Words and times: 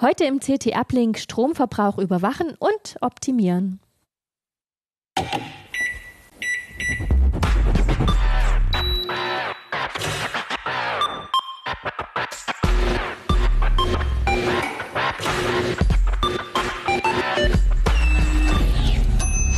Heute 0.00 0.24
im 0.24 0.40
CT 0.40 0.76
Uplink 0.76 1.18
Stromverbrauch 1.18 1.98
überwachen 1.98 2.56
und 2.58 2.96
optimieren. 3.00 3.80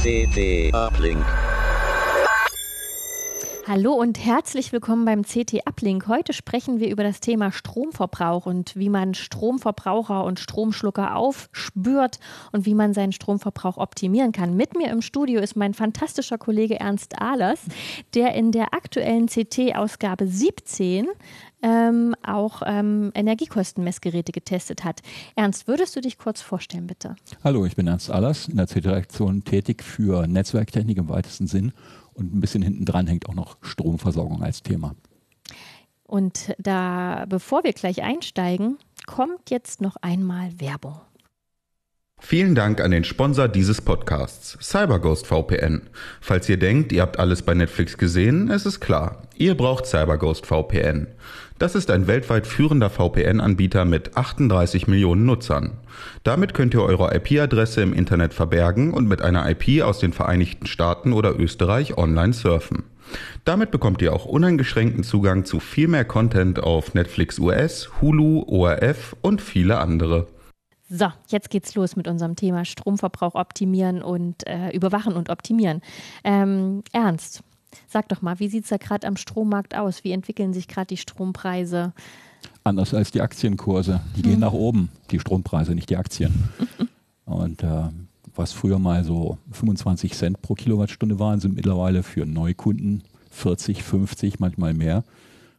CT 0.03 0.75
Uplink. 0.75 1.25
Hallo 3.75 3.95
und 3.95 4.23
herzlich 4.23 4.71
willkommen 4.71 5.07
beim 5.07 5.23
CT 5.23 5.67
Uplink. 5.67 6.07
Heute 6.07 6.35
sprechen 6.35 6.79
wir 6.79 6.91
über 6.91 7.03
das 7.03 7.21
Thema 7.21 7.51
Stromverbrauch 7.53 8.45
und 8.45 8.77
wie 8.77 8.91
man 8.91 9.15
Stromverbraucher 9.15 10.25
und 10.25 10.39
Stromschlucker 10.39 11.17
aufspürt 11.17 12.19
und 12.53 12.67
wie 12.67 12.75
man 12.75 12.93
seinen 12.93 13.13
Stromverbrauch 13.13 13.79
optimieren 13.79 14.33
kann. 14.33 14.57
Mit 14.57 14.77
mir 14.77 14.91
im 14.91 15.01
Studio 15.01 15.41
ist 15.41 15.57
mein 15.57 15.73
fantastischer 15.73 16.37
Kollege 16.37 16.81
Ernst 16.81 17.19
Ahlers, 17.19 17.61
der 18.13 18.35
in 18.35 18.53
der 18.53 18.75
aktuellen 18.75 19.25
CT-Ausgabe 19.25 20.27
17 20.27 21.07
ähm, 21.63 22.15
auch 22.23 22.61
ähm, 22.67 23.11
Energiekostenmessgeräte 23.15 24.33
getestet 24.33 24.85
hat. 24.85 25.01
Ernst, 25.35 25.67
würdest 25.67 25.97
du 25.97 26.03
dich 26.03 26.19
kurz 26.19 26.43
vorstellen, 26.43 26.89
bitte? 26.89 27.17
Hallo, 27.43 27.65
ich 27.65 27.75
bin 27.75 27.87
Ernst 27.87 28.11
Allers, 28.11 28.49
in 28.49 28.59
der 28.59 28.67
CT-Redaktion 28.67 29.45
tätig 29.45 29.83
für 29.83 30.27
Netzwerktechnik 30.27 30.99
im 30.99 31.09
weitesten 31.09 31.47
Sinn 31.47 31.73
und 32.15 32.35
ein 32.35 32.41
bisschen 32.41 32.63
hinten 32.63 32.85
dran 32.85 33.07
hängt 33.07 33.29
auch 33.29 33.35
noch 33.35 33.57
Stromversorgung 33.63 34.43
als 34.43 34.63
Thema. 34.63 34.95
Und 36.05 36.55
da, 36.59 37.25
bevor 37.29 37.65
wir 37.65 37.73
gleich 37.73 38.03
einsteigen, 38.03 38.79
kommt 39.07 39.51
jetzt 39.51 39.81
noch 39.81 39.97
einmal 40.03 40.61
Werbung. 40.61 41.01
Vielen 42.25 42.55
Dank 42.55 42.81
an 42.81 42.93
den 42.93 43.03
Sponsor 43.03 43.49
dieses 43.49 43.81
Podcasts, 43.81 44.57
CyberGhost 44.61 45.27
VPN. 45.27 45.89
Falls 46.21 46.49
ihr 46.49 46.57
denkt, 46.57 46.93
ihr 46.93 47.03
habt 47.03 47.19
alles 47.19 47.43
bei 47.43 47.53
Netflix 47.53 47.99
gesehen, 47.99 48.49
es 48.49 48.65
ist 48.65 48.79
klar, 48.79 49.23
ihr 49.37 49.57
braucht 49.57 49.87
CyberGhost 49.87 50.47
VPN. 50.47 51.09
Das 51.63 51.77
ist 51.77 51.93
ein 51.93 52.09
weltweit 52.09 52.49
führender 52.49 52.91
VPN-Anbieter 52.91 53.85
mit 53.85 54.17
38 54.17 54.89
Millionen 54.89 55.25
Nutzern. 55.25 55.79
Damit 56.25 56.55
könnt 56.55 56.75
ihr 56.75 56.83
eure 56.83 57.15
IP-Adresse 57.15 57.83
im 57.83 57.93
Internet 57.93 58.35
verbergen 58.35 58.93
und 58.93 59.07
mit 59.07 59.23
einer 59.23 59.49
IP 59.49 59.81
aus 59.85 60.01
den 60.01 60.13
Vereinigten 60.13 60.67
Staaten 60.67 61.13
oder 61.13 61.39
Österreich 61.39 61.97
online 61.97 62.33
surfen. 62.33 62.83
Damit 63.45 63.71
bekommt 63.71 64.03
ihr 64.03 64.13
auch 64.13 64.25
uneingeschränkten 64.25 65.05
Zugang 65.05 65.45
zu 65.45 65.61
viel 65.61 65.87
mehr 65.87 66.05
Content 66.05 66.59
auf 66.61 66.95
Netflix 66.95 67.39
US, 67.39 67.93
Hulu, 68.01 68.43
ORF 68.49 69.15
und 69.23 69.41
viele 69.41 69.79
andere. 69.79 70.27
So, 70.91 71.13
jetzt 71.29 71.49
geht's 71.49 71.77
los 71.77 71.95
mit 71.95 72.09
unserem 72.09 72.35
Thema 72.35 72.65
Stromverbrauch 72.65 73.37
optimieren 73.37 74.03
und 74.03 74.45
äh, 74.49 74.71
überwachen 74.71 75.15
und 75.15 75.31
optimieren. 75.31 75.81
Ähm, 76.25 76.83
Ernst, 76.93 77.45
sag 77.89 78.09
doch 78.09 78.23
mal, 78.23 78.39
wie 78.39 78.49
sieht's 78.49 78.69
da 78.69 78.77
gerade 78.77 79.07
am 79.07 79.17
Strommarkt 79.17 79.77
aus? 79.77 80.05
Wie 80.05 80.13
entwickeln 80.13 80.53
sich 80.53 80.69
gerade 80.69 80.89
die 80.89 80.97
Strompreise? 80.97 81.93
Anders 82.65 82.95
als 82.95 83.11
die 83.11 83.21
Aktienkurse. 83.21 84.01
Die 84.17 84.23
gehen 84.23 84.35
hm. 84.35 84.41
nach 84.41 84.53
oben, 84.53 84.91
die 85.11 85.19
Strompreise, 85.19 85.75
nicht 85.75 85.91
die 85.91 85.97
Aktien. 85.97 86.49
und 87.25 87.63
äh, 87.63 87.89
was 88.35 88.53
früher 88.53 88.79
mal 88.79 89.05
so 89.05 89.39
25 89.53 90.15
Cent 90.15 90.43
pro 90.43 90.55
Kilowattstunde 90.55 91.19
waren, 91.19 91.41
sind 91.41 91.55
mittlerweile 91.55 92.03
für 92.03 92.25
Neukunden 92.25 93.03
40, 93.31 93.83
50, 93.83 94.41
manchmal 94.41 94.75
mehr. 94.75 95.05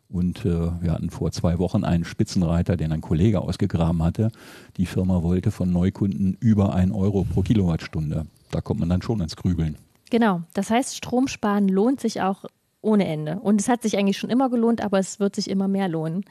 Und 0.09 0.45
äh, 0.45 0.81
wir 0.81 0.91
hatten 0.91 1.09
vor 1.09 1.31
zwei 1.31 1.57
Wochen 1.57 1.83
einen 1.83 2.05
Spitzenreiter, 2.05 2.77
den 2.77 2.91
ein 2.91 3.01
Kollege 3.01 3.41
ausgegraben 3.41 4.03
hatte. 4.03 4.31
Die 4.77 4.85
Firma 4.85 5.23
wollte 5.23 5.49
von 5.49 5.71
Neukunden 5.71 6.37
über 6.39 6.75
ein 6.75 6.91
Euro 6.91 7.23
pro 7.23 7.41
Kilowattstunde. 7.41 8.27
Da 8.51 8.61
kommt 8.61 8.79
man 8.79 8.89
dann 8.89 9.01
schon 9.01 9.21
ins 9.21 9.35
Grübeln. 9.35 9.75
Genau. 10.13 10.43
Das 10.53 10.69
heißt, 10.69 10.95
Stromsparen 10.95 11.67
lohnt 11.67 11.99
sich 11.99 12.21
auch 12.21 12.45
ohne 12.81 13.07
Ende. 13.07 13.39
Und 13.39 13.59
es 13.59 13.67
hat 13.67 13.81
sich 13.81 13.97
eigentlich 13.97 14.19
schon 14.19 14.29
immer 14.29 14.51
gelohnt, 14.51 14.83
aber 14.83 14.99
es 14.99 15.19
wird 15.19 15.35
sich 15.35 15.49
immer 15.49 15.67
mehr 15.67 15.87
lohnen. 15.87 16.23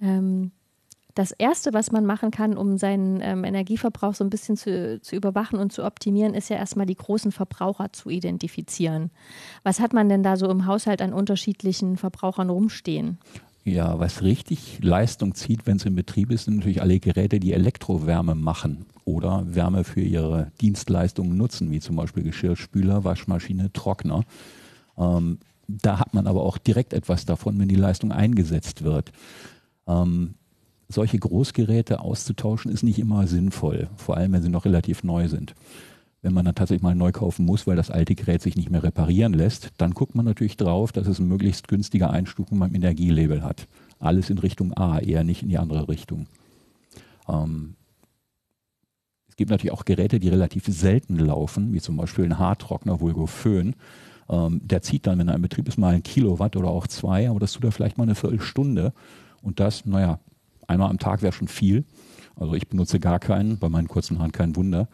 Ähm, 0.00 0.52
das 1.16 1.32
Erste, 1.32 1.72
was 1.72 1.90
man 1.90 2.06
machen 2.06 2.30
kann, 2.30 2.56
um 2.56 2.78
seinen 2.78 3.20
ähm, 3.20 3.42
Energieverbrauch 3.42 4.14
so 4.14 4.22
ein 4.22 4.30
bisschen 4.30 4.56
zu, 4.56 5.00
zu 5.00 5.16
überwachen 5.16 5.58
und 5.58 5.72
zu 5.72 5.84
optimieren, 5.84 6.32
ist 6.32 6.48
ja 6.48 6.58
erstmal 6.58 6.86
die 6.86 6.94
großen 6.94 7.32
Verbraucher 7.32 7.92
zu 7.92 8.08
identifizieren. 8.08 9.10
Was 9.64 9.80
hat 9.80 9.92
man 9.92 10.08
denn 10.08 10.22
da 10.22 10.36
so 10.36 10.48
im 10.48 10.66
Haushalt 10.66 11.02
an 11.02 11.12
unterschiedlichen 11.12 11.96
Verbrauchern 11.96 12.50
rumstehen? 12.50 13.18
Ja, 13.68 13.98
was 13.98 14.22
richtig 14.22 14.78
Leistung 14.82 15.34
zieht, 15.34 15.66
wenn 15.66 15.76
es 15.76 15.84
in 15.84 15.94
Betrieb 15.94 16.30
ist, 16.30 16.44
sind 16.46 16.56
natürlich 16.56 16.80
alle 16.80 17.00
Geräte, 17.00 17.38
die 17.38 17.52
Elektrowärme 17.52 18.34
machen 18.34 18.86
oder 19.04 19.44
Wärme 19.54 19.84
für 19.84 20.00
ihre 20.00 20.50
Dienstleistungen 20.62 21.36
nutzen, 21.36 21.70
wie 21.70 21.80
zum 21.80 21.94
Beispiel 21.96 22.22
Geschirrspüler, 22.22 23.04
Waschmaschine, 23.04 23.70
Trockner. 23.74 24.24
Ähm, 24.96 25.38
da 25.66 25.98
hat 26.00 26.14
man 26.14 26.26
aber 26.26 26.44
auch 26.44 26.56
direkt 26.56 26.94
etwas 26.94 27.26
davon, 27.26 27.58
wenn 27.58 27.68
die 27.68 27.76
Leistung 27.76 28.10
eingesetzt 28.10 28.84
wird. 28.84 29.12
Ähm, 29.86 30.34
solche 30.88 31.18
Großgeräte 31.18 32.00
auszutauschen, 32.00 32.72
ist 32.72 32.82
nicht 32.82 32.98
immer 32.98 33.26
sinnvoll, 33.26 33.90
vor 33.96 34.16
allem 34.16 34.32
wenn 34.32 34.42
sie 34.42 34.48
noch 34.48 34.64
relativ 34.64 35.04
neu 35.04 35.28
sind. 35.28 35.54
Wenn 36.20 36.34
man 36.34 36.44
dann 36.44 36.54
tatsächlich 36.54 36.82
mal 36.82 36.94
neu 36.94 37.12
kaufen 37.12 37.46
muss, 37.46 37.66
weil 37.66 37.76
das 37.76 37.90
alte 37.90 38.14
Gerät 38.14 38.42
sich 38.42 38.56
nicht 38.56 38.70
mehr 38.70 38.82
reparieren 38.82 39.34
lässt, 39.34 39.70
dann 39.78 39.94
guckt 39.94 40.14
man 40.14 40.24
natürlich 40.24 40.56
drauf, 40.56 40.90
dass 40.90 41.06
es 41.06 41.18
eine 41.18 41.28
möglichst 41.28 41.68
günstige 41.68 42.10
Einstufung 42.10 42.58
beim 42.58 42.74
Energielabel 42.74 43.42
hat. 43.42 43.68
Alles 44.00 44.30
in 44.30 44.38
Richtung 44.38 44.72
A, 44.76 44.98
eher 44.98 45.22
nicht 45.22 45.42
in 45.42 45.48
die 45.48 45.58
andere 45.58 45.88
Richtung. 45.88 46.26
Ähm, 47.28 47.74
es 49.28 49.36
gibt 49.36 49.50
natürlich 49.50 49.72
auch 49.72 49.84
Geräte, 49.84 50.18
die 50.18 50.28
relativ 50.28 50.66
selten 50.66 51.18
laufen, 51.18 51.72
wie 51.72 51.80
zum 51.80 51.96
Beispiel 51.96 52.24
ein 52.24 52.38
Haartrockner, 52.38 53.00
Vulgo 53.00 53.26
Föhn. 53.26 53.76
Ähm, 54.28 54.60
der 54.64 54.82
zieht 54.82 55.06
dann, 55.06 55.18
wenn 55.20 55.28
er 55.28 55.36
in 55.36 55.42
Betrieb 55.42 55.68
ist, 55.68 55.78
mal 55.78 55.94
ein 55.94 56.02
Kilowatt 56.02 56.56
oder 56.56 56.68
auch 56.68 56.88
zwei, 56.88 57.30
aber 57.30 57.38
das 57.38 57.52
tut 57.52 57.64
er 57.64 57.72
vielleicht 57.72 57.96
mal 57.96 58.04
eine 58.04 58.16
Viertelstunde. 58.16 58.92
Und 59.40 59.60
das, 59.60 59.86
naja, 59.86 60.18
Einmal 60.68 60.90
am 60.90 60.98
Tag 60.98 61.22
wäre 61.22 61.32
schon 61.32 61.48
viel. 61.48 61.84
Also 62.36 62.54
ich 62.54 62.68
benutze 62.68 63.00
gar 63.00 63.18
keinen, 63.18 63.58
bei 63.58 63.68
meinen 63.68 63.88
kurzen 63.88 64.18
Haaren 64.18 64.32
kein 64.32 64.54
Wunder. 64.54 64.86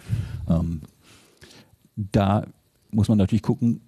Ähm, 0.48 0.82
da 1.96 2.46
muss 2.90 3.08
man 3.08 3.18
natürlich 3.18 3.42
gucken, 3.42 3.80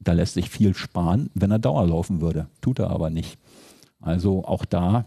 da 0.00 0.12
lässt 0.12 0.34
sich 0.34 0.48
viel 0.50 0.74
sparen, 0.74 1.30
wenn 1.34 1.50
er 1.50 1.58
Dauer 1.58 1.86
laufen 1.86 2.20
würde. 2.20 2.46
Tut 2.60 2.78
er 2.78 2.90
aber 2.90 3.10
nicht. 3.10 3.38
Also 4.00 4.44
auch 4.44 4.64
da, 4.64 5.06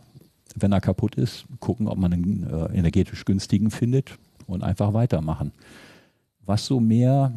wenn 0.56 0.72
er 0.72 0.81
kaputt 0.81 1.16
ist, 1.16 1.46
gucken, 1.59 1.88
ob 1.88 1.97
man 1.97 2.13
einen 2.13 2.44
äh, 2.44 2.78
energetisch 2.78 3.25
günstigen 3.25 3.72
findet 3.72 4.18
und 4.47 4.63
einfach 4.63 4.94
weitermachen. 4.94 5.53
Was 6.46 6.66
so 6.66 6.79
mehr 6.79 7.34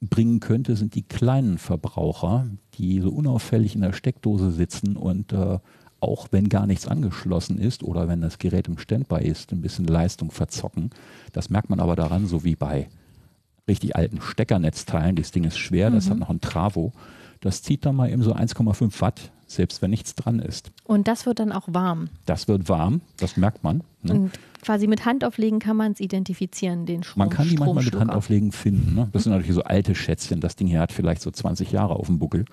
bringen 0.00 0.40
könnte, 0.40 0.76
sind 0.76 0.94
die 0.94 1.02
kleinen 1.02 1.58
Verbraucher, 1.58 2.46
die 2.74 3.00
so 3.00 3.10
unauffällig 3.10 3.74
in 3.74 3.82
der 3.82 3.92
Steckdose 3.92 4.52
sitzen 4.52 4.96
und 4.96 5.32
äh, 5.32 5.58
auch 6.00 6.28
wenn 6.30 6.48
gar 6.48 6.66
nichts 6.66 6.86
angeschlossen 6.86 7.58
ist 7.58 7.82
oder 7.82 8.08
wenn 8.08 8.22
das 8.22 8.38
Gerät 8.38 8.68
im 8.68 8.78
Standby 8.78 9.22
ist, 9.22 9.52
ein 9.52 9.60
bisschen 9.60 9.84
Leistung 9.86 10.30
verzocken. 10.30 10.90
Das 11.32 11.50
merkt 11.50 11.68
man 11.68 11.80
aber 11.80 11.96
daran, 11.96 12.26
so 12.26 12.44
wie 12.44 12.56
bei 12.56 12.88
richtig 13.68 13.96
alten 13.96 14.20
Steckernetzteilen. 14.20 15.16
Das 15.16 15.30
Ding 15.30 15.44
ist 15.44 15.58
schwer, 15.58 15.90
mhm. 15.90 15.94
das 15.94 16.10
hat 16.10 16.18
noch 16.18 16.30
ein 16.30 16.40
Travo. 16.40 16.92
Das 17.40 17.62
zieht 17.62 17.86
dann 17.86 17.96
mal 17.96 18.10
eben 18.10 18.22
so 18.22 18.34
1,5 18.34 19.00
Watt, 19.00 19.30
selbst 19.50 19.82
wenn 19.82 19.90
nichts 19.90 20.14
dran 20.14 20.38
ist. 20.38 20.70
Und 20.84 21.08
das 21.08 21.26
wird 21.26 21.40
dann 21.40 21.50
auch 21.50 21.66
warm. 21.66 22.08
Das 22.24 22.46
wird 22.46 22.68
warm, 22.68 23.00
das 23.18 23.36
merkt 23.36 23.64
man. 23.64 23.82
Ne? 24.02 24.14
Und 24.14 24.30
quasi 24.62 24.86
mit 24.86 25.04
Handauflegen 25.04 25.58
kann 25.58 25.76
man 25.76 25.92
es 25.92 26.00
identifizieren, 26.00 26.86
den 26.86 27.02
Strom. 27.02 27.18
Man 27.18 27.30
kann 27.30 27.48
die 27.48 27.56
manchmal 27.56 27.84
mit 27.84 27.94
Handauflegen 27.94 28.52
finden. 28.52 28.94
Ne? 28.94 29.08
Das 29.12 29.24
sind 29.24 29.32
natürlich 29.32 29.54
so 29.54 29.64
alte 29.64 29.96
Schätzchen. 29.96 30.40
Das 30.40 30.54
Ding 30.54 30.68
hier 30.68 30.78
hat 30.78 30.92
vielleicht 30.92 31.20
so 31.20 31.32
20 31.32 31.72
Jahre 31.72 31.96
auf 31.96 32.06
dem 32.06 32.20
Buckel. 32.20 32.44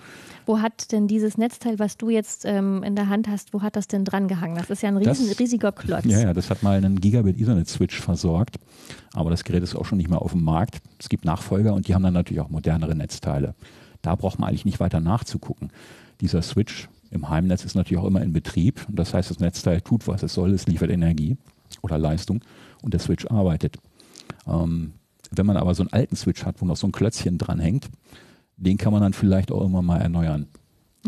Wo 0.44 0.60
hat 0.60 0.90
denn 0.90 1.06
dieses 1.06 1.38
Netzteil, 1.38 1.78
was 1.78 1.96
du 1.96 2.10
jetzt 2.10 2.44
ähm, 2.44 2.82
in 2.82 2.96
der 2.96 3.08
Hand 3.08 3.28
hast, 3.28 3.54
wo 3.54 3.62
hat 3.62 3.76
das 3.76 3.86
denn 3.86 4.04
dran 4.04 4.26
gehangen? 4.26 4.56
Das 4.56 4.68
ist 4.68 4.82
ja 4.82 4.88
ein 4.88 4.96
riesen, 4.96 5.28
das, 5.28 5.38
riesiger 5.38 5.70
Klotz. 5.70 6.04
Ja, 6.04 6.18
ja, 6.18 6.34
das 6.34 6.50
hat 6.50 6.64
mal 6.64 6.76
einen 6.76 7.00
Gigabit 7.00 7.38
Ethernet-Switch 7.38 8.00
versorgt. 8.00 8.58
Aber 9.12 9.30
das 9.30 9.44
Gerät 9.44 9.62
ist 9.62 9.76
auch 9.76 9.84
schon 9.84 9.98
nicht 9.98 10.10
mehr 10.10 10.20
auf 10.20 10.32
dem 10.32 10.42
Markt. 10.42 10.80
Es 10.98 11.08
gibt 11.08 11.24
Nachfolger 11.24 11.74
und 11.74 11.86
die 11.86 11.94
haben 11.94 12.02
dann 12.02 12.14
natürlich 12.14 12.40
auch 12.40 12.50
modernere 12.50 12.96
Netzteile. 12.96 13.54
Da 14.02 14.14
braucht 14.14 14.38
man 14.38 14.48
eigentlich 14.48 14.64
nicht 14.64 14.80
weiter 14.80 15.00
nachzugucken. 15.00 15.70
Dieser 16.20 16.42
Switch 16.42 16.88
im 17.10 17.28
Heimnetz 17.28 17.64
ist 17.64 17.74
natürlich 17.74 18.02
auch 18.02 18.06
immer 18.06 18.22
in 18.22 18.32
Betrieb. 18.32 18.84
Und 18.88 18.98
das 18.98 19.14
heißt, 19.14 19.30
das 19.30 19.40
Netzteil 19.40 19.80
tut, 19.80 20.06
was 20.06 20.22
es 20.22 20.34
soll. 20.34 20.52
Es 20.52 20.66
liefert 20.66 20.90
Energie 20.90 21.36
oder 21.82 21.98
Leistung 21.98 22.40
und 22.82 22.92
der 22.94 23.00
Switch 23.00 23.26
arbeitet. 23.26 23.76
Ähm, 24.46 24.92
wenn 25.30 25.46
man 25.46 25.56
aber 25.56 25.74
so 25.74 25.82
einen 25.82 25.92
alten 25.92 26.16
Switch 26.16 26.44
hat, 26.44 26.60
wo 26.60 26.66
noch 26.66 26.76
so 26.76 26.86
ein 26.86 26.92
Klötzchen 26.92 27.38
dran 27.38 27.60
hängt, 27.60 27.88
den 28.56 28.78
kann 28.78 28.92
man 28.92 29.02
dann 29.02 29.12
vielleicht 29.12 29.52
auch 29.52 29.64
immer 29.64 29.82
mal 29.82 29.98
erneuern. 29.98 30.48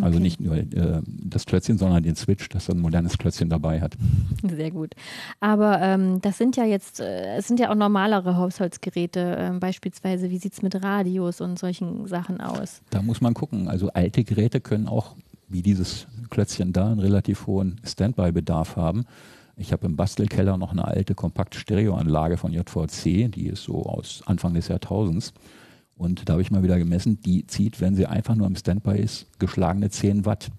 Also 0.02 0.16
okay. 0.16 0.16
Also 0.16 0.18
nicht 0.18 0.40
nur 0.40 0.56
äh, 0.56 1.02
das 1.06 1.46
Klötzchen, 1.46 1.78
sondern 1.78 2.02
den 2.02 2.16
Switch, 2.16 2.48
das 2.48 2.66
so 2.66 2.72
ein 2.72 2.78
modernes 2.78 3.18
Klötzchen 3.18 3.48
dabei 3.48 3.80
hat. 3.80 3.96
Sehr 4.42 4.70
gut. 4.70 4.94
Aber 5.40 5.80
ähm, 5.80 6.20
das 6.20 6.38
sind 6.38 6.56
ja 6.56 6.64
jetzt, 6.64 7.00
äh, 7.00 7.36
es 7.36 7.48
sind 7.48 7.60
ja 7.60 7.70
auch 7.70 7.74
normalere 7.74 8.36
Haushaltsgeräte, 8.36 9.36
äh, 9.36 9.58
beispielsweise, 9.58 10.30
wie 10.30 10.38
sieht 10.38 10.52
es 10.52 10.62
mit 10.62 10.82
Radios 10.82 11.40
und 11.40 11.58
solchen 11.58 12.06
Sachen 12.06 12.40
aus? 12.40 12.82
Da 12.90 13.02
muss 13.02 13.20
man 13.20 13.34
gucken. 13.34 13.68
Also 13.68 13.88
alte 13.90 14.24
Geräte 14.24 14.60
können 14.60 14.88
auch, 14.88 15.14
wie 15.48 15.62
dieses 15.62 16.06
Klötzchen 16.30 16.72
da, 16.72 16.90
einen 16.90 17.00
relativ 17.00 17.46
hohen 17.46 17.80
Standby-Bedarf 17.84 18.76
haben. 18.76 19.04
Ich 19.56 19.72
habe 19.72 19.86
im 19.86 19.96
Bastelkeller 19.96 20.56
noch 20.56 20.72
eine 20.72 20.86
alte 20.86 21.14
Kompakt-Stereoanlage 21.14 22.38
von 22.38 22.52
JVC, 22.52 23.30
die 23.30 23.48
ist 23.48 23.64
so 23.64 23.84
aus 23.84 24.22
Anfang 24.24 24.54
des 24.54 24.68
Jahrtausends. 24.68 25.34
Und 26.00 26.26
da 26.30 26.32
habe 26.32 26.40
ich 26.40 26.50
mal 26.50 26.62
wieder 26.62 26.78
gemessen, 26.78 27.20
die 27.20 27.46
zieht, 27.46 27.82
wenn 27.82 27.94
sie 27.94 28.06
einfach 28.06 28.34
nur 28.34 28.46
im 28.46 28.56
Standby 28.56 28.98
ist, 28.98 29.26
geschlagene 29.38 29.90
10 29.90 30.24
Watt. 30.24 30.50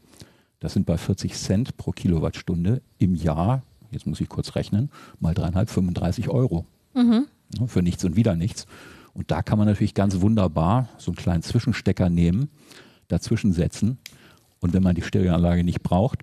Das 0.59 0.73
sind 0.73 0.85
bei 0.85 0.99
40 0.99 1.33
Cent 1.33 1.77
pro 1.77 1.93
Kilowattstunde 1.93 2.83
im 2.99 3.15
Jahr, 3.15 3.63
jetzt 3.89 4.05
muss 4.05 4.21
ich 4.21 4.29
kurz 4.29 4.53
rechnen, 4.53 4.91
mal 5.19 5.33
dreieinhalb, 5.33 5.67
35 5.71 6.29
Euro. 6.29 6.67
Mhm. 6.93 7.25
Für 7.65 7.81
nichts 7.81 8.05
und 8.05 8.15
wieder 8.15 8.35
nichts. 8.35 8.67
Und 9.15 9.31
da 9.31 9.41
kann 9.41 9.57
man 9.57 9.67
natürlich 9.67 9.95
ganz 9.95 10.21
wunderbar 10.21 10.89
so 10.99 11.09
einen 11.09 11.15
kleinen 11.15 11.41
Zwischenstecker 11.41 12.11
nehmen, 12.11 12.49
dazwischen 13.07 13.51
setzen 13.51 13.97
und 14.59 14.73
wenn 14.73 14.83
man 14.83 14.93
die 14.93 15.01
Stereoanlage 15.01 15.63
nicht 15.63 15.81
braucht, 15.81 16.19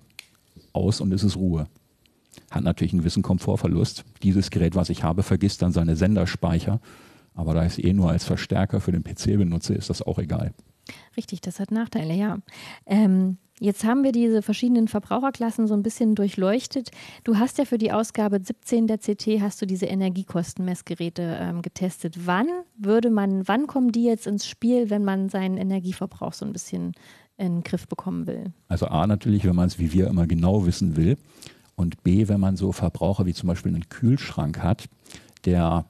aus 0.71 1.01
und 1.01 1.11
es 1.11 1.25
ist 1.25 1.35
Ruhe. 1.35 1.67
Hat 2.51 2.63
natürlich 2.63 2.93
einen 2.93 3.01
gewissen 3.01 3.21
Komfortverlust. 3.21 4.05
Dieses 4.23 4.49
Gerät, 4.49 4.75
was 4.75 4.89
ich 4.89 5.03
habe, 5.03 5.23
vergisst 5.23 5.61
dann 5.61 5.73
seine 5.73 5.97
Senderspeicher. 5.97 6.79
Aber 7.33 7.53
da 7.53 7.65
ich 7.65 7.73
es 7.73 7.83
eh 7.83 7.93
nur 7.93 8.09
als 8.09 8.25
Verstärker 8.25 8.81
für 8.81 8.91
den 8.91 9.03
PC 9.03 9.37
benutze, 9.37 9.73
ist 9.73 9.89
das 9.89 10.01
auch 10.01 10.19
egal. 10.19 10.53
Richtig, 11.17 11.41
das 11.41 11.59
hat 11.59 11.71
Nachteile, 11.71 12.13
ja. 12.13 12.37
Ähm, 12.85 13.37
jetzt 13.59 13.83
haben 13.83 14.03
wir 14.03 14.11
diese 14.11 14.41
verschiedenen 14.41 14.87
Verbraucherklassen 14.87 15.67
so 15.67 15.73
ein 15.73 15.83
bisschen 15.83 16.15
durchleuchtet. 16.15 16.91
Du 17.23 17.37
hast 17.37 17.57
ja 17.57 17.65
für 17.65 17.77
die 17.77 17.91
Ausgabe 17.91 18.39
17 18.41 18.87
der 18.87 18.97
CT 18.97 19.41
hast 19.41 19.61
du 19.61 19.65
diese 19.65 19.85
Energiekostenmessgeräte 19.85 21.37
ähm, 21.39 21.61
getestet. 21.61 22.25
Wann 22.25 22.47
würde 22.77 23.09
man, 23.09 23.47
wann 23.47 23.67
kommen 23.67 23.91
die 23.91 24.03
jetzt 24.03 24.27
ins 24.27 24.47
Spiel, 24.47 24.89
wenn 24.89 25.03
man 25.03 25.29
seinen 25.29 25.57
Energieverbrauch 25.57 26.33
so 26.33 26.45
ein 26.45 26.53
bisschen 26.53 26.93
in 27.37 27.57
den 27.57 27.63
Griff 27.63 27.87
bekommen 27.87 28.27
will? 28.27 28.51
Also 28.67 28.87
A 28.87 29.07
natürlich, 29.07 29.45
wenn 29.45 29.55
man 29.55 29.67
es 29.67 29.79
wie 29.79 29.93
wir 29.93 30.07
immer 30.07 30.27
genau 30.27 30.65
wissen 30.65 30.95
will. 30.95 31.17
Und 31.75 32.03
B, 32.03 32.27
wenn 32.27 32.41
man 32.41 32.57
so 32.57 32.73
Verbraucher 32.73 33.25
wie 33.25 33.33
zum 33.33 33.47
Beispiel 33.47 33.73
einen 33.73 33.87
Kühlschrank 33.87 34.61
hat, 34.61 34.89
der 35.45 35.85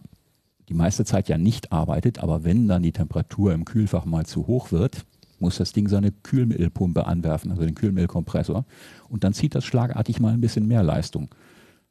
die 0.69 0.75
meiste 0.75 1.03
Zeit 1.03 1.27
ja 1.27 1.37
nicht 1.37 1.71
arbeitet, 1.71 2.19
aber 2.19 2.43
wenn 2.43 2.67
dann 2.67 2.83
die 2.83 2.91
Temperatur 2.91 3.53
im 3.53 3.65
Kühlfach 3.65 4.05
mal 4.05 4.25
zu 4.27 4.45
hoch 4.45 4.71
wird, 4.71 5.03
muss 5.39 5.57
das 5.57 5.73
Ding 5.73 5.87
seine 5.87 6.11
Kühlmittelpumpe 6.11 7.07
anwerfen, 7.07 7.51
also 7.51 7.63
den 7.63 7.75
Kühlmittelkompressor. 7.75 8.65
Und 9.07 9.23
dann 9.23 9.33
zieht 9.33 9.55
das 9.55 9.65
schlagartig 9.65 10.19
mal 10.19 10.33
ein 10.33 10.41
bisschen 10.41 10.67
mehr 10.67 10.83
Leistung. 10.83 11.29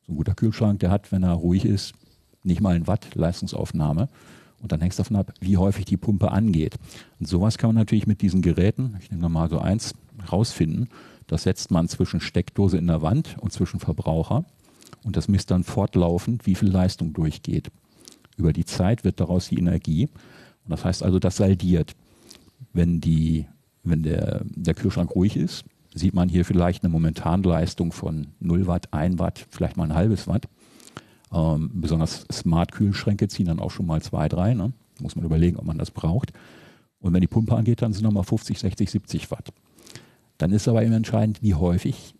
So 0.06 0.12
ein 0.12 0.16
guter 0.16 0.34
Kühlschrank, 0.34 0.78
der 0.80 0.90
hat, 0.90 1.10
wenn 1.10 1.24
er 1.24 1.32
ruhig 1.32 1.64
ist, 1.64 1.94
nicht 2.44 2.60
mal 2.60 2.76
ein 2.76 2.86
Watt 2.86 3.14
Leistungsaufnahme. 3.14 4.08
Und 4.60 4.72
dann 4.72 4.80
hängt 4.80 4.92
es 4.92 4.96
davon 4.96 5.16
ab, 5.16 5.32
wie 5.40 5.56
häufig 5.56 5.84
die 5.84 5.96
Pumpe 5.96 6.30
angeht. 6.30 6.76
Und 7.18 7.26
sowas 7.26 7.58
kann 7.58 7.68
man 7.68 7.76
natürlich 7.76 8.06
mit 8.06 8.22
diesen 8.22 8.42
Geräten, 8.42 8.96
ich 9.00 9.10
nehme 9.10 9.28
mal 9.28 9.48
so 9.48 9.58
eins, 9.58 9.94
rausfinden. 10.30 10.88
Das 11.26 11.42
setzt 11.44 11.70
man 11.70 11.88
zwischen 11.88 12.20
Steckdose 12.20 12.78
in 12.78 12.86
der 12.86 13.02
Wand 13.02 13.36
und 13.40 13.52
zwischen 13.52 13.80
Verbraucher. 13.80 14.44
Und 15.04 15.16
das 15.16 15.28
misst 15.28 15.50
dann 15.50 15.64
fortlaufend, 15.64 16.46
wie 16.46 16.54
viel 16.54 16.68
Leistung 16.68 17.12
durchgeht. 17.12 17.70
Über 18.38 18.52
die 18.52 18.64
Zeit 18.64 19.04
wird 19.04 19.20
daraus 19.20 19.48
die 19.48 19.58
Energie. 19.58 20.04
Und 20.64 20.70
das 20.70 20.84
heißt 20.84 21.02
also, 21.02 21.18
das 21.18 21.36
saldiert. 21.36 21.94
Wenn, 22.72 23.00
die, 23.00 23.46
wenn 23.82 24.02
der, 24.02 24.42
der 24.44 24.74
Kühlschrank 24.74 25.14
ruhig 25.14 25.36
ist, 25.36 25.64
sieht 25.94 26.14
man 26.14 26.28
hier 26.28 26.44
vielleicht 26.44 26.84
eine 26.84 26.92
Momentanleistung 26.92 27.92
von 27.92 28.28
0 28.40 28.66
Watt, 28.66 28.92
1 28.92 29.18
Watt, 29.18 29.46
vielleicht 29.50 29.76
mal 29.76 29.84
ein 29.84 29.94
halbes 29.94 30.26
Watt. 30.28 30.48
Ähm, 31.32 31.70
besonders 31.74 32.24
Smart-Kühlschränke 32.32 33.28
ziehen 33.28 33.46
dann 33.46 33.58
auch 33.58 33.70
schon 33.70 33.86
mal 33.86 34.00
zwei, 34.00 34.28
drei. 34.28 34.54
Ne? 34.54 34.72
Muss 35.00 35.16
man 35.16 35.24
überlegen, 35.24 35.56
ob 35.56 35.64
man 35.64 35.78
das 35.78 35.90
braucht. 35.90 36.32
Und 37.00 37.12
wenn 37.12 37.20
die 37.20 37.26
Pumpe 37.26 37.56
angeht, 37.56 37.82
dann 37.82 37.92
sind 37.92 38.04
nochmal 38.04 38.24
50, 38.24 38.58
60, 38.58 38.90
70 38.90 39.30
Watt. 39.30 39.50
Dann 40.38 40.52
ist 40.52 40.68
aber 40.68 40.82
eben 40.82 40.92
entscheidend, 40.92 41.42
wie 41.42 41.54
häufig 41.54 42.14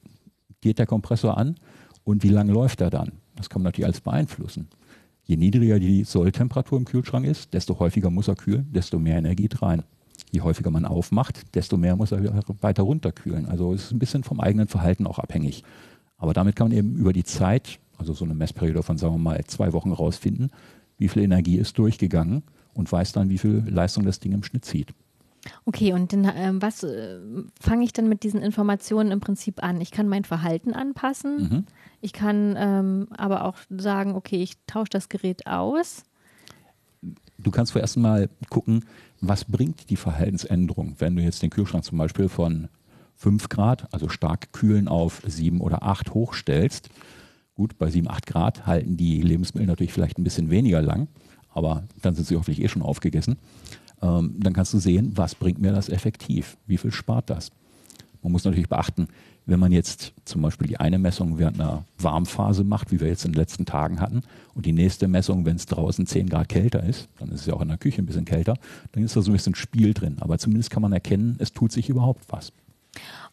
geht 0.61 0.79
der 0.79 0.87
Kompressor 0.87 1.39
an 1.39 1.57
und 2.05 2.23
wie 2.23 2.29
lange 2.29 2.53
läuft 2.53 2.81
er 2.81 2.91
dann. 2.91 3.13
Das 3.37 3.49
kann 3.49 3.63
man 3.63 3.69
natürlich 3.69 3.87
alles 3.87 4.01
beeinflussen. 4.01 4.69
Je 5.29 5.37
niedriger 5.37 5.79
die 5.79 6.03
Solltemperatur 6.03 6.79
im 6.79 6.85
Kühlschrank 6.85 7.25
ist, 7.25 7.55
desto 7.55 7.79
häufiger 7.79 8.11
muss 8.11 8.27
er 8.27 8.35
kühlen, 8.35 8.67
desto 8.73 8.99
mehr 8.99 9.19
Energie 9.19 9.49
rein. 9.61 9.85
Je 10.33 10.41
häufiger 10.41 10.71
man 10.71 10.85
aufmacht, 10.85 11.55
desto 11.55 11.77
mehr 11.77 11.95
muss 11.95 12.11
er 12.11 12.43
weiter 12.61 12.83
runterkühlen. 12.83 13.47
Also 13.47 13.73
es 13.73 13.85
ist 13.85 13.93
ein 13.93 14.01
bisschen 14.01 14.25
vom 14.25 14.41
eigenen 14.41 14.67
Verhalten 14.67 15.07
auch 15.07 15.21
abhängig. 15.21 15.63
Aber 16.17 16.33
damit 16.33 16.57
kann 16.57 16.69
man 16.69 16.77
eben 16.77 16.97
über 16.97 17.13
die 17.13 17.25
Zeit 17.25 17.79
also 17.99 18.15
so 18.15 18.25
eine 18.25 18.35
Messperiode 18.35 18.83
von, 18.83 18.97
sagen 18.97 19.15
wir 19.15 19.19
mal, 19.19 19.45
zwei 19.47 19.73
Wochen 19.73 19.93
rausfinden, 19.93 20.51
wie 20.97 21.09
viel 21.09 21.23
Energie 21.23 21.57
ist 21.57 21.77
durchgegangen 21.79 22.43
und 22.73 22.91
weiß 22.91 23.13
dann, 23.13 23.29
wie 23.29 23.39
viel 23.39 23.65
Leistung 23.69 24.05
das 24.05 24.21
Ding 24.21 24.33
im 24.33 24.43
Schnitt 24.43 24.65
zieht. 24.65 24.95
Okay, 25.65 25.93
und 25.93 26.13
dann, 26.13 26.25
äh, 26.25 26.53
was 26.55 26.83
äh, 26.83 27.19
fange 27.61 27.85
ich 27.85 27.93
dann 27.93 28.09
mit 28.09 28.23
diesen 28.23 28.43
Informationen 28.43 29.11
im 29.11 29.21
Prinzip 29.21 29.63
an? 29.63 29.81
Ich 29.81 29.91
kann 29.91 30.09
mein 30.09 30.25
Verhalten 30.25 30.73
anpassen. 30.73 31.37
Mhm. 31.37 31.65
Ich 32.01 32.13
kann 32.13 32.55
ähm, 32.59 33.09
aber 33.17 33.45
auch 33.45 33.57
sagen, 33.69 34.15
okay, 34.15 34.43
ich 34.43 34.55
tausche 34.67 34.91
das 34.91 35.09
Gerät 35.09 35.47
aus. 35.47 36.05
Du 37.39 37.51
kannst 37.51 37.73
vorerst 37.73 37.97
mal 37.97 38.29
gucken, 38.51 38.85
was 39.21 39.45
bringt 39.45 39.91
die 39.91 39.97
Verhaltensänderung, 39.97 40.97
wenn 40.99 41.17
du 41.17 41.23
jetzt 41.23 41.43
den 41.43 41.51
Kühlschrank 41.51 41.85
zum 41.85 41.99
Beispiel 41.99 42.29
von 42.29 42.69
5 43.17 43.49
Grad, 43.49 43.93
also 43.93 44.09
stark 44.09 44.53
kühlen, 44.53 44.89
auf 44.89 45.23
7 45.25 45.61
oder 45.61 45.83
8 45.83 46.15
hochstellst 46.15 46.91
Gut, 47.59 47.77
bei 47.77 47.91
7, 47.91 48.09
8 48.09 48.25
Grad 48.25 48.67
halten 48.69 48.97
die 48.97 49.21
Lebensmittel 49.21 49.67
natürlich 49.67 49.93
vielleicht 49.93 50.17
ein 50.17 50.23
bisschen 50.23 50.49
weniger 50.49 50.81
lang, 50.81 51.09
aber 51.49 51.89
dann 52.01 52.15
sind 52.15 52.29
sie 52.29 52.37
hoffentlich 52.37 52.63
eh 52.63 52.69
schon 52.69 52.83
aufgegessen. 52.83 53.37
Ähm, 54.03 54.35
dann 54.39 54.53
kannst 54.53 54.75
du 54.75 54.79
sehen, 54.79 55.13
was 55.15 55.35
bringt 55.35 55.61
mir 55.61 55.73
das 55.73 55.89
effektiv? 55.89 56.57
Wie 56.67 56.79
viel 56.79 56.93
spart 56.93 57.31
das? 57.31 57.51
Man 58.23 58.33
muss 58.33 58.45
natürlich 58.45 58.69
beachten, 58.69 59.09
wenn 59.47 59.61
man 59.61 59.73
jetzt 59.73 60.13
zum 60.25 60.43
Beispiel 60.43 60.69
die 60.69 60.79
eine 60.79 60.99
Messung 60.99 61.39
während 61.39 61.59
einer 61.59 61.85
Warmphase 61.99 62.65
macht, 62.65 62.93
wie 62.93 63.01
wir 63.01 63.09
jetzt 63.09 63.25
in 63.25 63.33
den 63.33 63.41
letzten 63.41 63.65
Tagen 63.65 64.01
hatten, 64.01 64.23
und 64.55 64.67
die 64.67 64.73
nächste 64.73 65.09
Messung, 65.09 65.47
wenn 65.47 65.57
es 65.57 65.67
draußen 65.67 66.07
10 66.07 66.29
Grad 66.29 66.49
kälter 66.49 66.83
ist, 66.83 67.09
dann 67.19 67.31
ist 67.31 67.41
es 67.41 67.47
ja 67.47 67.55
auch 67.55 67.63
in 67.63 67.69
der 67.69 67.79
Küche 67.79 68.03
ein 68.03 68.07
bisschen 68.07 68.25
kälter, 68.25 68.55
dann 68.93 69.05
ist 69.05 69.17
da 69.17 69.23
so 69.23 69.31
ein 69.31 69.35
bisschen 69.35 69.55
Spiel 69.55 69.95
drin. 69.95 70.17
Aber 70.21 70.39
zumindest 70.39 70.71
kann 70.71 70.83
man 70.83 70.93
erkennen, 70.93 71.37
es 71.39 71.53
tut 71.53 71.73
sich 71.73 71.89
überhaupt 71.89 72.25
was. 72.29 72.53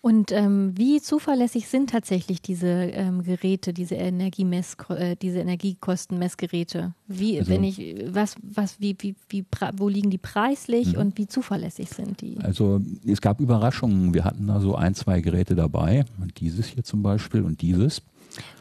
Und 0.06 0.32
ähm, 0.32 0.74
wie 0.76 1.02
zuverlässig 1.02 1.68
sind 1.68 1.90
tatsächlich 1.90 2.40
diese 2.40 2.68
ähm, 2.68 3.24
Geräte, 3.24 3.74
diese 3.74 3.96
Energiemess, 3.96 4.78
äh, 4.90 5.16
diese 5.20 5.40
Energiekostenmessgeräte? 5.40 6.94
Wie, 7.08 7.40
also, 7.40 7.50
wenn 7.50 7.64
ich, 7.64 8.06
was, 8.10 8.36
was, 8.44 8.80
wie, 8.80 8.96
wie, 9.00 9.16
wie, 9.30 9.44
wo 9.78 9.90
liegen 9.90 10.12
die 10.12 10.20
preislich 10.20 10.94
mhm. 10.94 11.00
und 11.00 11.18
wie 11.18 11.26
zuverlässig 11.26 11.90
sind 11.90 12.22
die? 12.22 12.38
Also 12.44 12.82
es 13.04 13.20
gab 13.20 13.42
Überraschungen. 13.42 14.14
Wir 14.14 14.26
hatten 14.26 14.46
da 14.46 14.60
so 14.60 14.76
ein, 14.76 14.94
zwei 14.94 15.22
Geräte 15.22 15.56
dabei, 15.56 16.06
dieses 16.38 16.68
hier 16.68 16.84
zum 16.84 17.02
Beispiel 17.02 17.42
und 17.42 17.64
dieses. 17.64 18.04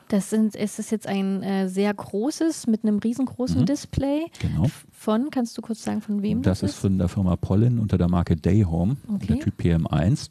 Das 0.09 0.31
sind, 0.31 0.57
ist 0.57 0.79
es 0.79 0.91
jetzt 0.91 1.07
ein 1.07 1.43
äh, 1.43 1.69
sehr 1.69 1.93
großes 1.93 2.69
mit 2.69 2.85
einem 2.85 3.01
riesengroßen 3.01 3.61
mhm. 3.61 3.67
Display. 3.67 4.29
Genau. 4.39 4.69
Von, 4.93 5.29
kannst 5.31 5.59
du 5.59 5.61
kurz 5.61 5.85
sagen, 5.85 6.01
von 6.01 6.23
wem 6.23 6.41
das, 6.41 6.61
das 6.61 6.71
ist? 6.71 6.77
Das 6.77 6.77
ist 6.77 6.81
von 6.81 6.97
der 6.97 7.09
Firma 7.09 7.37
Pollen 7.37 7.79
unter 7.79 7.99
der 7.99 8.09
Marke 8.09 8.35
Dayhome, 8.35 8.97
okay. 9.13 9.27
der 9.27 9.41
Typ 9.41 9.61
PM1 9.61 10.31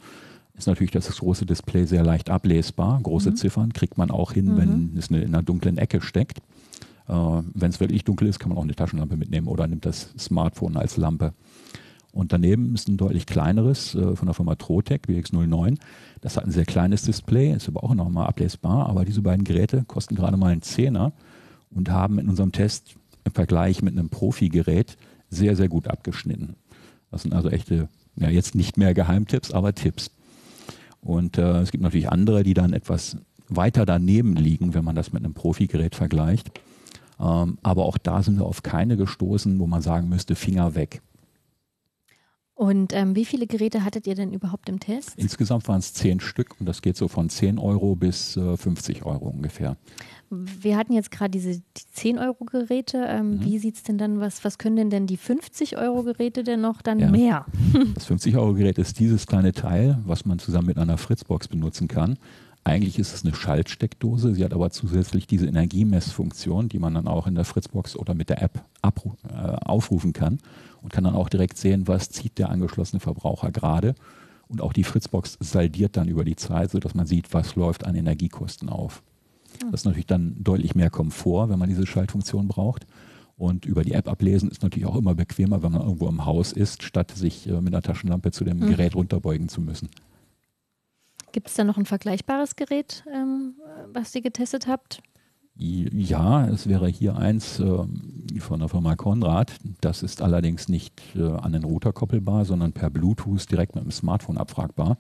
ist 0.56 0.68
natürlich 0.68 0.92
das 0.92 1.10
große 1.10 1.46
Display 1.46 1.86
sehr 1.86 2.04
leicht 2.04 2.30
ablesbar. 2.30 3.00
Große 3.02 3.32
mhm. 3.32 3.36
Ziffern 3.36 3.74
kriegt 3.74 3.98
man 3.98 4.12
auch 4.12 4.34
hin, 4.34 4.54
mhm. 4.54 4.58
wenn 4.58 4.98
es 4.98 5.08
in 5.08 5.24
einer 5.24 5.44
dunklen 5.44 5.78
Ecke 5.78 6.02
steckt. 6.02 6.40
Äh, 7.08 7.14
wenn 7.14 7.70
es 7.70 7.80
wirklich 7.80 8.04
dunkel 8.04 8.28
ist, 8.28 8.40
kann 8.40 8.50
man 8.50 8.58
auch 8.58 8.64
eine 8.64 8.76
Taschenlampe 8.76 9.18
mitnehmen 9.18 9.48
oder 9.48 9.68
nimmt 9.68 9.86
das 9.86 10.14
Smartphone 10.18 10.78
als 10.78 10.98
Lampe. 10.98 11.34
Und 12.12 12.32
daneben 12.32 12.76
ist 12.76 12.88
ein 12.88 12.98
deutlich 12.98 13.26
kleineres 13.26 13.96
äh, 13.96 14.16
von 14.16 14.28
der 14.28 14.36
Firma 14.36 14.54
Trotec, 14.56 15.08
WX09. 15.08 15.80
Das 16.22 16.38
hat 16.38 16.46
ein 16.46 16.52
sehr 16.52 16.66
kleines 16.66 17.02
Display, 17.02 17.52
ist 17.52 17.68
aber 17.68 17.84
auch 17.84 17.96
nochmal 17.96 18.28
ablesbar. 18.28 18.88
Aber 18.88 19.04
diese 19.04 19.24
beiden 19.24 19.44
Geräte 19.44 19.84
kosten 19.88 20.16
gerade 20.16 20.38
mal 20.38 20.52
einen 20.52 20.62
Zehner 20.62 21.12
und 21.72 21.90
haben 21.90 22.20
in 22.20 22.30
unserem 22.30 22.52
Test 22.52 22.96
im 23.26 23.32
Vergleich 23.32 23.82
mit 23.82 23.98
einem 23.98 24.10
Profi-Gerät 24.10 24.98
sehr, 25.30 25.56
sehr 25.56 25.70
gut 25.70 25.88
abgeschnitten. 25.88 26.56
Das 27.10 27.24
sind 27.24 27.34
also 27.34 27.50
echte, 27.50 27.90
ja 28.16 28.30
jetzt 28.30 28.54
nicht 28.54 28.78
mehr 28.78 28.94
Geheimtipps, 28.94 29.52
aber 29.52 29.74
Tipps. 29.74 30.12
Und 31.04 31.38
äh, 31.38 31.60
es 31.60 31.72
gibt 31.72 31.84
natürlich 31.84 32.10
andere, 32.10 32.44
die 32.44 32.54
dann 32.54 32.74
etwas 32.74 33.18
weiter 33.50 33.86
daneben 33.86 34.36
liegen, 34.36 34.74
wenn 34.74 34.86
man 34.86 34.96
das 34.96 35.12
mit 35.14 35.24
einem 35.24 35.34
Profigerät 35.34 35.96
vergleicht. 35.96 36.52
Ähm, 37.20 37.58
aber 37.62 37.86
auch 37.86 37.98
da 37.98 38.24
sind 38.24 38.38
wir 38.38 38.46
auf 38.46 38.64
keine 38.64 38.98
gestoßen, 38.98 39.60
wo 39.60 39.68
man 39.68 39.82
sagen 39.82 40.10
müsste, 40.10 40.36
Finger 40.36 40.76
weg. 40.76 41.02
Und 42.64 42.94
ähm, 42.94 43.14
wie 43.14 43.26
viele 43.26 43.46
Geräte 43.46 43.84
hattet 43.84 44.08
ihr 44.08 44.16
denn 44.16 44.32
überhaupt 44.32 44.70
im 44.70 44.80
Test? 44.80 45.16
Insgesamt 45.18 45.68
waren 45.68 45.80
es 45.80 45.92
zehn 45.92 46.22
Stück 46.22 46.56
und 46.62 46.66
das 46.66 46.82
geht 46.82 46.96
so 46.96 47.10
von 47.10 47.28
10 47.28 47.60
Euro 47.60 47.98
bis 47.98 48.38
äh, 48.38 48.56
50 48.56 49.04
Euro 49.04 49.28
ungefähr. 49.28 49.76
Wir 50.30 50.78
hatten 50.78 50.94
jetzt 50.94 51.12
gerade 51.12 51.32
diese 51.32 51.60
die 51.60 52.14
10-Euro-Geräte. 52.16 53.04
Ähm, 53.06 53.32
mhm. 53.32 53.44
Wie 53.44 53.60
sieht 53.60 53.76
es 53.76 53.84
denn 53.84 53.98
dann, 53.98 54.22
was, 54.22 54.46
was 54.46 54.58
können 54.60 54.78
denn, 54.78 54.90
denn 54.90 55.08
die 55.08 55.18
50-Euro-Geräte 55.18 56.46
denn 56.46 56.62
noch 56.62 56.82
dann 56.82 57.00
ja. 57.00 57.10
mehr? 57.10 57.46
Das 57.96 58.10
50-Euro-Gerät 58.10 58.78
ist 58.78 58.98
dieses 58.98 59.28
kleine 59.28 59.52
Teil, 59.52 60.00
was 60.06 60.24
man 60.24 60.40
zusammen 60.40 60.68
mit 60.68 60.78
einer 60.78 60.98
Fritzbox 60.98 61.50
benutzen 61.50 61.90
kann. 61.90 62.18
Eigentlich 62.66 62.98
ist 62.98 63.14
es 63.14 63.26
eine 63.26 63.36
Schaltsteckdose, 63.36 64.34
sie 64.34 64.44
hat 64.44 64.54
aber 64.54 64.70
zusätzlich 64.70 65.28
diese 65.28 65.48
Energiemessfunktion, 65.48 66.70
die 66.70 66.80
man 66.80 66.94
dann 66.94 67.08
auch 67.08 67.28
in 67.28 67.36
der 67.36 67.44
Fritzbox 67.44 67.98
oder 67.98 68.14
mit 68.14 68.30
der 68.30 68.42
App 68.42 68.64
äh, 68.84 68.88
aufrufen 69.66 70.14
kann 70.14 70.40
und 70.82 70.94
kann 70.94 71.04
dann 71.04 71.16
auch 71.16 71.28
direkt 71.28 71.58
sehen, 71.58 71.88
was 71.88 72.10
zieht 72.10 72.38
der 72.38 72.50
angeschlossene 72.50 73.02
Verbraucher 73.02 73.52
gerade. 73.52 73.96
Und 74.48 74.62
auch 74.62 74.72
die 74.72 74.84
Fritzbox 74.84 75.38
saldiert 75.42 75.98
dann 75.98 76.08
über 76.08 76.24
die 76.24 76.36
Zeit, 76.36 76.72
sodass 76.72 76.94
man 76.94 77.06
sieht, 77.06 77.34
was 77.34 77.56
läuft 77.56 77.86
an 77.86 77.96
Energiekosten 77.96 78.70
auf. 78.70 79.04
Das 79.72 79.82
ist 79.82 79.86
natürlich 79.86 80.08
dann 80.08 80.36
deutlich 80.40 80.76
mehr 80.76 80.90
Komfort, 80.90 81.50
wenn 81.50 81.60
man 81.60 81.70
diese 81.70 81.86
Schaltfunktion 81.86 82.48
braucht. 82.48 82.86
Und 83.36 83.66
über 83.66 83.84
die 83.84 83.94
App 83.94 84.08
ablesen 84.08 84.50
ist 84.50 84.62
natürlich 84.62 84.88
auch 84.88 84.96
immer 84.96 85.16
bequemer, 85.16 85.64
wenn 85.64 85.72
man 85.72 85.82
irgendwo 85.82 86.08
im 86.08 86.26
Haus 86.26 86.52
ist, 86.52 86.84
statt 86.84 87.12
sich 87.12 87.48
äh, 87.48 87.60
mit 87.62 87.74
einer 87.74 87.82
Taschenlampe 87.82 88.32
zu 88.32 88.44
dem 88.44 88.60
mhm. 88.60 88.68
Gerät 88.68 88.96
runterbeugen 88.96 89.50
zu 89.50 89.60
müssen. 89.60 89.90
Gibt 91.34 91.48
es 91.48 91.56
da 91.56 91.64
noch 91.64 91.78
ein 91.78 91.86
vergleichbares 91.86 92.56
Gerät, 92.56 93.04
ähm, 93.12 93.56
was 93.92 94.14
ihr 94.16 94.22
getestet 94.22 94.68
habt? 94.68 95.02
Ja, 95.56 96.48
es 96.48 96.68
wäre 96.68 96.88
hier 96.88 97.16
eins 97.16 97.60
äh, 97.60 97.86
von 98.40 98.60
der 98.60 98.70
Firma 98.70 98.96
Konrad. 98.96 99.52
Das 99.82 100.04
ist 100.04 100.22
allerdings 100.22 100.70
nicht 100.70 101.02
äh, 101.16 101.24
an 101.24 101.54
den 101.54 101.64
Router 101.64 101.92
koppelbar, 101.92 102.46
sondern 102.46 102.72
per 102.72 102.90
Bluetooth 102.90 103.50
direkt 103.52 103.76
mit 103.76 103.84
dem 103.84 103.92
Smartphone 103.92 104.38
abfragbar. 104.38 104.98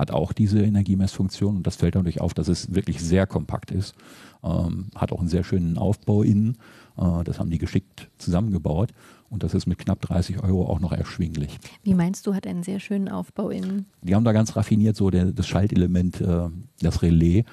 Hat 0.00 0.12
auch 0.12 0.32
diese 0.32 0.62
Energiemessfunktion 0.62 1.58
und 1.58 1.66
das 1.66 1.76
fällt 1.76 1.94
dadurch 1.94 2.22
auf, 2.22 2.32
dass 2.32 2.48
es 2.48 2.74
wirklich 2.74 3.02
sehr 3.02 3.26
kompakt 3.26 3.70
ist. 3.70 3.94
Ähm, 4.42 4.86
hat 4.94 5.12
auch 5.12 5.20
einen 5.20 5.28
sehr 5.28 5.44
schönen 5.44 5.76
Aufbau 5.76 6.22
innen. 6.22 6.56
Äh, 6.96 7.22
das 7.24 7.38
haben 7.38 7.50
die 7.50 7.58
geschickt 7.58 8.08
zusammengebaut 8.16 8.92
und 9.28 9.42
das 9.42 9.52
ist 9.52 9.66
mit 9.66 9.76
knapp 9.76 10.00
30 10.00 10.42
Euro 10.42 10.64
auch 10.64 10.80
noch 10.80 10.92
erschwinglich. 10.92 11.58
Wie 11.82 11.92
meinst 11.92 12.26
du, 12.26 12.34
hat 12.34 12.46
einen 12.46 12.62
sehr 12.62 12.80
schönen 12.80 13.10
Aufbau 13.10 13.50
innen? 13.50 13.84
Die 14.00 14.14
haben 14.14 14.24
da 14.24 14.32
ganz 14.32 14.56
raffiniert 14.56 14.96
so 14.96 15.10
der, 15.10 15.26
das 15.26 15.46
Schaltelement, 15.46 16.18
äh, 16.22 16.48
das 16.80 17.02
Relais 17.02 17.44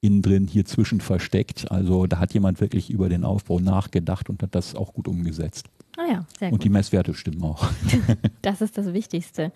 innen 0.00 0.22
drin 0.22 0.46
hier 0.46 0.64
zwischen 0.64 1.02
versteckt. 1.02 1.70
Also 1.70 2.06
da 2.06 2.18
hat 2.18 2.32
jemand 2.32 2.62
wirklich 2.62 2.88
über 2.88 3.10
den 3.10 3.22
Aufbau 3.22 3.60
nachgedacht 3.60 4.30
und 4.30 4.42
hat 4.42 4.54
das 4.54 4.74
auch 4.74 4.94
gut 4.94 5.08
umgesetzt. 5.08 5.66
Ah 5.96 6.06
ja, 6.10 6.26
sehr 6.38 6.50
gut. 6.50 6.58
Und 6.58 6.64
die 6.64 6.68
Messwerte 6.68 7.14
stimmen 7.14 7.42
auch. 7.42 7.66
das 8.42 8.60
ist 8.60 8.76
das 8.76 8.92
Wichtigste. 8.92 9.52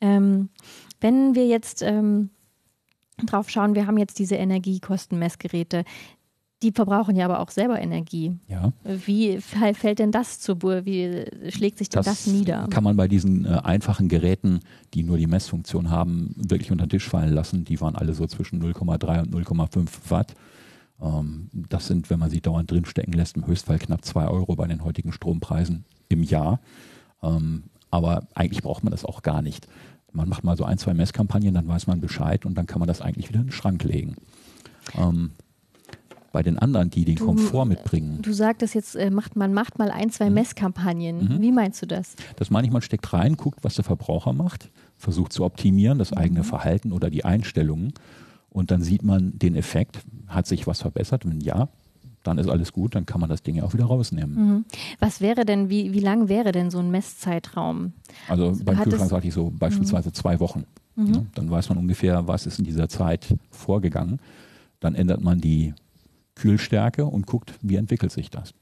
Ähm, 0.00 0.48
wenn 1.04 1.34
wir 1.34 1.46
jetzt 1.46 1.82
ähm, 1.82 2.30
drauf 3.26 3.50
schauen, 3.50 3.74
wir 3.74 3.86
haben 3.86 3.98
jetzt 3.98 4.18
diese 4.18 4.36
Energiekostenmessgeräte. 4.36 5.84
Die 6.62 6.72
verbrauchen 6.72 7.14
ja 7.14 7.26
aber 7.26 7.40
auch 7.40 7.50
selber 7.50 7.78
Energie. 7.78 8.38
Ja. 8.48 8.72
Wie 8.84 9.38
fällt 9.38 9.98
denn 9.98 10.12
das 10.12 10.40
zu 10.40 10.56
Bur? 10.56 10.86
Wie 10.86 11.26
schlägt 11.50 11.76
sich 11.76 11.90
denn 11.90 12.02
das, 12.02 12.24
das 12.24 12.26
nieder? 12.26 12.68
Kann 12.70 12.84
man 12.84 12.96
bei 12.96 13.06
diesen 13.06 13.44
äh, 13.44 13.48
einfachen 13.62 14.08
Geräten, 14.08 14.60
die 14.94 15.02
nur 15.02 15.18
die 15.18 15.26
Messfunktion 15.26 15.90
haben, 15.90 16.34
wirklich 16.38 16.72
unter 16.72 16.86
den 16.86 16.90
Tisch 16.90 17.06
fallen 17.06 17.34
lassen. 17.34 17.66
Die 17.66 17.82
waren 17.82 17.96
alle 17.96 18.14
so 18.14 18.26
zwischen 18.26 18.62
0,3 18.62 19.24
und 19.24 19.34
0,5 19.34 19.88
Watt. 20.08 20.34
Ähm, 21.02 21.50
das 21.68 21.86
sind, 21.86 22.08
wenn 22.08 22.18
man 22.18 22.30
sie 22.30 22.40
dauernd 22.40 22.70
drinstecken 22.70 23.12
lässt, 23.12 23.36
im 23.36 23.46
Höchstfall 23.46 23.78
knapp 23.78 24.06
2 24.06 24.26
Euro 24.28 24.56
bei 24.56 24.66
den 24.66 24.82
heutigen 24.82 25.12
Strompreisen 25.12 25.84
im 26.08 26.22
Jahr. 26.22 26.60
Ähm, 27.22 27.64
aber 27.90 28.26
eigentlich 28.34 28.62
braucht 28.62 28.84
man 28.84 28.90
das 28.90 29.04
auch 29.04 29.20
gar 29.20 29.42
nicht. 29.42 29.68
Man 30.14 30.28
macht 30.28 30.44
mal 30.44 30.56
so 30.56 30.64
ein, 30.64 30.78
zwei 30.78 30.94
Messkampagnen, 30.94 31.54
dann 31.54 31.68
weiß 31.68 31.86
man 31.86 32.00
Bescheid 32.00 32.46
und 32.46 32.56
dann 32.56 32.66
kann 32.66 32.78
man 32.78 32.88
das 32.88 33.00
eigentlich 33.00 33.28
wieder 33.28 33.40
in 33.40 33.46
den 33.46 33.52
Schrank 33.52 33.82
legen. 33.84 34.16
Ähm, 34.96 35.32
bei 36.32 36.42
den 36.42 36.58
anderen, 36.58 36.90
die 36.90 37.04
den 37.04 37.16
du, 37.16 37.26
Komfort 37.26 37.64
mitbringen. 37.64 38.20
Du 38.20 38.32
sagtest 38.32 38.74
jetzt, 38.74 38.96
äh, 38.96 39.10
macht, 39.10 39.36
man 39.36 39.54
macht 39.54 39.78
mal 39.78 39.90
ein, 39.90 40.10
zwei 40.10 40.28
mhm. 40.28 40.34
Messkampagnen. 40.34 41.36
Mhm. 41.36 41.40
Wie 41.40 41.52
meinst 41.52 41.80
du 41.82 41.86
das? 41.86 42.16
Das 42.36 42.50
meine 42.50 42.66
ich, 42.66 42.72
man 42.72 42.82
steckt 42.82 43.12
rein, 43.12 43.36
guckt, 43.36 43.60
was 43.62 43.74
der 43.74 43.84
Verbraucher 43.84 44.32
macht, 44.32 44.70
versucht 44.96 45.32
zu 45.32 45.44
optimieren, 45.44 45.98
das 45.98 46.12
eigene 46.12 46.40
mhm. 46.40 46.44
Verhalten 46.44 46.92
oder 46.92 47.08
die 47.08 47.24
Einstellungen. 47.24 47.92
Und 48.50 48.70
dann 48.70 48.82
sieht 48.82 49.02
man 49.02 49.38
den 49.38 49.54
Effekt. 49.54 50.00
Hat 50.26 50.46
sich 50.46 50.66
was 50.66 50.80
verbessert? 50.80 51.24
Wenn 51.24 51.40
ja, 51.40 51.68
dann 52.24 52.38
ist 52.38 52.48
alles 52.48 52.72
gut, 52.72 52.94
dann 52.94 53.06
kann 53.06 53.20
man 53.20 53.30
das 53.30 53.42
Ding 53.42 53.54
ja 53.54 53.62
auch 53.62 53.74
wieder 53.74 53.84
rausnehmen. 53.84 54.34
Mhm. 54.34 54.64
Was 54.98 55.20
wäre 55.20 55.44
denn, 55.44 55.70
wie, 55.70 55.92
wie 55.92 56.00
lang 56.00 56.28
wäre 56.28 56.50
denn 56.50 56.70
so 56.70 56.78
ein 56.78 56.90
Messzeitraum? 56.90 57.92
Also, 58.28 58.48
also 58.48 58.64
beim 58.64 58.80
Kühlschrank 58.80 59.10
sage 59.10 59.28
ich 59.28 59.34
so 59.34 59.52
beispielsweise 59.56 60.08
mhm. 60.08 60.14
zwei 60.14 60.40
Wochen. 60.40 60.64
Mhm. 60.96 61.14
Ja, 61.14 61.22
dann 61.34 61.50
weiß 61.50 61.68
man 61.68 61.78
ungefähr, 61.78 62.26
was 62.26 62.46
ist 62.46 62.58
in 62.58 62.64
dieser 62.64 62.88
Zeit 62.88 63.36
vorgegangen. 63.50 64.20
Dann 64.80 64.94
ändert 64.94 65.22
man 65.22 65.40
die 65.40 65.74
Kühlstärke 66.34 67.04
und 67.04 67.26
guckt, 67.26 67.54
wie 67.62 67.76
entwickelt 67.76 68.10
sich 68.10 68.30
das. 68.30 68.54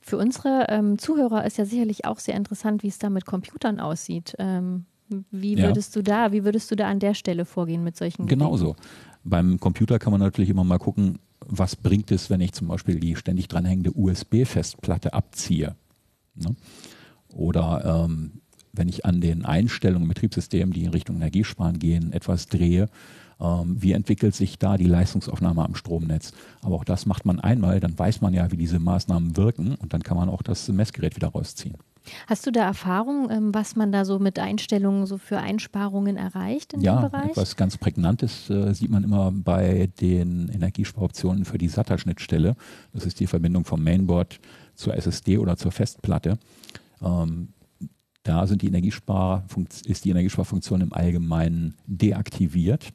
Für 0.00 0.18
unsere 0.18 0.66
ähm, 0.68 0.98
Zuhörer 0.98 1.44
ist 1.44 1.58
ja 1.58 1.64
sicherlich 1.64 2.04
auch 2.04 2.18
sehr 2.18 2.34
interessant, 2.34 2.82
wie 2.82 2.88
es 2.88 2.98
da 2.98 3.08
mit 3.08 3.24
Computern 3.24 3.80
aussieht. 3.80 4.34
Ähm, 4.38 4.84
wie 5.30 5.58
würdest 5.58 5.96
ja. 5.96 6.02
du 6.02 6.10
da, 6.10 6.32
wie 6.32 6.44
würdest 6.44 6.70
du 6.70 6.76
da 6.76 6.88
an 6.88 7.00
der 7.00 7.14
Stelle 7.14 7.44
vorgehen 7.44 7.82
mit 7.82 7.96
solchen? 7.96 8.26
Genauso. 8.26 8.76
Beim 9.24 9.58
Computer 9.58 9.98
kann 9.98 10.12
man 10.12 10.20
natürlich 10.20 10.50
immer 10.50 10.64
mal 10.64 10.78
gucken, 10.78 11.18
was 11.46 11.76
bringt 11.76 12.10
es, 12.10 12.30
wenn 12.30 12.40
ich 12.40 12.52
zum 12.52 12.68
Beispiel 12.68 13.00
die 13.00 13.16
ständig 13.16 13.48
dranhängende 13.48 13.92
USB-Festplatte 13.92 15.12
abziehe. 15.12 15.74
Ne? 16.34 16.54
Oder 17.28 18.04
ähm, 18.04 18.40
wenn 18.72 18.88
ich 18.88 19.04
an 19.04 19.20
den 19.20 19.44
Einstellungen 19.44 20.02
im 20.02 20.08
Betriebssystem, 20.08 20.72
die 20.72 20.84
in 20.84 20.90
Richtung 20.90 21.16
Energiesparen 21.16 21.78
gehen, 21.78 22.12
etwas 22.12 22.46
drehe, 22.46 22.88
ähm, 23.40 23.76
wie 23.80 23.92
entwickelt 23.92 24.34
sich 24.34 24.58
da 24.58 24.76
die 24.76 24.86
Leistungsaufnahme 24.86 25.64
am 25.64 25.74
Stromnetz. 25.74 26.32
Aber 26.62 26.76
auch 26.76 26.84
das 26.84 27.06
macht 27.06 27.24
man 27.24 27.40
einmal, 27.40 27.80
dann 27.80 27.98
weiß 27.98 28.20
man 28.20 28.34
ja, 28.34 28.50
wie 28.52 28.56
diese 28.56 28.78
Maßnahmen 28.78 29.36
wirken 29.36 29.74
und 29.74 29.92
dann 29.92 30.02
kann 30.02 30.16
man 30.16 30.28
auch 30.28 30.42
das 30.42 30.68
Messgerät 30.68 31.16
wieder 31.16 31.28
rausziehen. 31.28 31.76
Hast 32.26 32.46
du 32.46 32.50
da 32.50 32.62
Erfahrung, 32.62 33.30
ähm, 33.30 33.54
was 33.54 33.76
man 33.76 33.92
da 33.92 34.04
so 34.04 34.18
mit 34.18 34.38
Einstellungen 34.38 35.06
so 35.06 35.18
für 35.18 35.38
Einsparungen 35.38 36.16
erreicht 36.16 36.72
in 36.72 36.80
ja, 36.80 37.00
dem 37.00 37.10
Bereich? 37.10 37.30
etwas 37.30 37.56
ganz 37.56 37.76
Prägnantes 37.76 38.48
äh, 38.50 38.72
sieht 38.74 38.90
man 38.90 39.04
immer 39.04 39.30
bei 39.32 39.90
den 40.00 40.48
Energiesparoptionen 40.48 41.44
für 41.44 41.58
die 41.58 41.68
SATA-Schnittstelle. 41.68 42.56
Das 42.92 43.04
ist 43.04 43.20
die 43.20 43.26
Verbindung 43.26 43.64
vom 43.64 43.82
Mainboard 43.82 44.40
zur 44.74 44.94
SSD 44.94 45.38
oder 45.38 45.56
zur 45.56 45.72
Festplatte. 45.72 46.38
Ähm, 47.02 47.52
da 48.22 48.46
sind 48.46 48.62
die 48.62 48.68
ist 48.68 50.04
die 50.04 50.10
Energiesparfunktion 50.10 50.80
im 50.80 50.92
Allgemeinen 50.92 51.74
deaktiviert. 51.86 52.92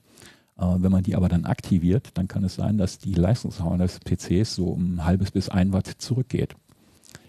Äh, 0.57 0.65
wenn 0.77 0.91
man 0.91 1.03
die 1.03 1.15
aber 1.15 1.29
dann 1.29 1.45
aktiviert, 1.45 2.09
dann 2.13 2.27
kann 2.27 2.43
es 2.43 2.55
sein, 2.55 2.77
dass 2.77 2.99
die 2.99 3.13
Leistungsdauer 3.13 3.77
des 3.77 3.99
PCs 3.99 4.55
so 4.55 4.67
um 4.67 4.95
ein 4.95 5.05
halbes 5.05 5.31
bis 5.31 5.49
ein 5.49 5.73
Watt 5.73 5.87
zurückgeht. 5.87 6.55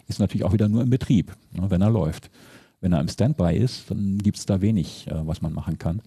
Ist 0.09 0.21
natürlich 0.21 0.45
auch 0.45 0.53
wieder 0.53 0.69
nur 0.69 0.83
im 0.83 0.91
Betrieb, 0.91 1.35
ne, 1.53 1.71
wenn 1.71 1.83
er 1.83 1.91
läuft. 1.91 2.31
Wenn 2.81 2.93
er 2.93 3.01
im 3.01 3.09
Standby 3.09 3.57
ist, 3.57 3.91
dann 3.91 4.19
gibt 4.19 4.39
es 4.39 4.47
da 4.47 4.61
wenig, 4.61 5.07
äh, 5.09 5.27
was 5.27 5.43
man 5.43 5.53
machen 5.53 5.79
kann. 5.79 6.03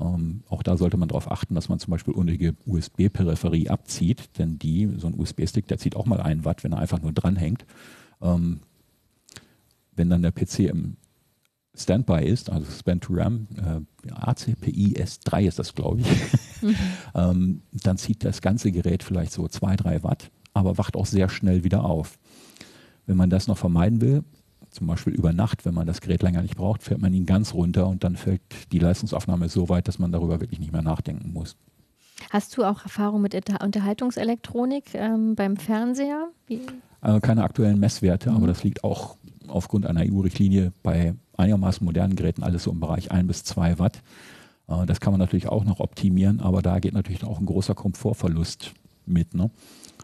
Ähm, 0.00 0.42
auch 0.48 0.62
da 0.62 0.76
sollte 0.76 0.96
man 0.96 1.08
darauf 1.08 1.30
achten, 1.30 1.54
dass 1.54 1.68
man 1.68 1.78
zum 1.78 1.90
Beispiel 1.90 2.14
unnötige 2.14 2.54
USB-Peripherie 2.66 3.68
abzieht, 3.68 4.38
denn 4.38 4.58
die, 4.58 4.90
so 4.98 5.06
ein 5.06 5.18
USB-Stick, 5.18 5.68
der 5.68 5.78
zieht 5.78 5.96
auch 5.96 6.06
mal 6.06 6.20
ein 6.20 6.44
Watt, 6.44 6.64
wenn 6.64 6.72
er 6.72 6.78
einfach 6.78 7.00
nur 7.00 7.12
dranhängt. 7.12 7.64
Ähm, 8.20 8.60
wenn 9.94 10.10
dann 10.10 10.22
der 10.22 10.32
PC 10.32 10.60
im 10.60 10.96
Standby 11.74 12.24
ist, 12.24 12.50
also 12.50 12.70
Spend 12.70 13.04
to 13.04 13.14
RAM, 13.14 13.46
äh, 13.56 14.10
ACPI 14.12 14.94
S3 14.96 15.46
ist 15.46 15.58
das, 15.58 15.74
glaube 15.74 16.00
ich, 16.00 16.62
mhm. 16.62 16.74
ähm, 17.14 17.62
dann 17.72 17.98
zieht 17.98 18.24
das 18.24 18.40
ganze 18.40 18.72
Gerät 18.72 19.02
vielleicht 19.02 19.32
so 19.32 19.46
zwei, 19.48 19.76
drei 19.76 20.02
Watt, 20.02 20.30
aber 20.54 20.78
wacht 20.78 20.96
auch 20.96 21.06
sehr 21.06 21.28
schnell 21.28 21.64
wieder 21.64 21.84
auf. 21.84 22.18
Wenn 23.06 23.16
man 23.16 23.30
das 23.30 23.46
noch 23.46 23.58
vermeiden 23.58 24.00
will, 24.00 24.24
zum 24.70 24.86
Beispiel 24.86 25.14
über 25.14 25.32
Nacht, 25.32 25.64
wenn 25.64 25.74
man 25.74 25.86
das 25.86 26.00
Gerät 26.00 26.22
länger 26.22 26.42
nicht 26.42 26.56
braucht, 26.56 26.82
fährt 26.82 27.00
man 27.00 27.14
ihn 27.14 27.26
ganz 27.26 27.54
runter 27.54 27.86
und 27.86 28.04
dann 28.04 28.16
fällt 28.16 28.42
die 28.72 28.78
Leistungsaufnahme 28.78 29.48
so 29.48 29.68
weit, 29.68 29.88
dass 29.88 29.98
man 29.98 30.12
darüber 30.12 30.40
wirklich 30.40 30.60
nicht 30.60 30.72
mehr 30.72 30.82
nachdenken 30.82 31.32
muss. 31.32 31.56
Hast 32.30 32.56
du 32.56 32.64
auch 32.64 32.82
Erfahrung 32.82 33.22
mit 33.22 33.34
Unterhaltungselektronik 33.34 34.94
ähm, 34.94 35.34
beim 35.34 35.56
Fernseher? 35.56 36.28
Also 37.00 37.20
keine 37.20 37.44
aktuellen 37.44 37.78
Messwerte, 37.78 38.30
mhm. 38.30 38.36
aber 38.36 38.46
das 38.46 38.64
liegt 38.64 38.84
auch 38.84 39.16
aufgrund 39.48 39.86
einer 39.86 40.00
EU-Richtlinie 40.00 40.72
bei 40.82 41.14
einigermaßen 41.36 41.84
modernen 41.84 42.16
Geräten 42.16 42.42
alles 42.42 42.64
so 42.64 42.70
im 42.70 42.80
Bereich 42.80 43.10
1 43.10 43.26
bis 43.28 43.44
2 43.44 43.78
Watt. 43.78 44.02
Äh, 44.68 44.86
das 44.86 45.00
kann 45.00 45.12
man 45.12 45.20
natürlich 45.20 45.48
auch 45.48 45.64
noch 45.64 45.80
optimieren, 45.80 46.40
aber 46.40 46.62
da 46.62 46.78
geht 46.78 46.94
natürlich 46.94 47.24
auch 47.24 47.38
ein 47.38 47.46
großer 47.46 47.74
Komfortverlust 47.74 48.72
mit. 49.04 49.34
Ne? 49.34 49.50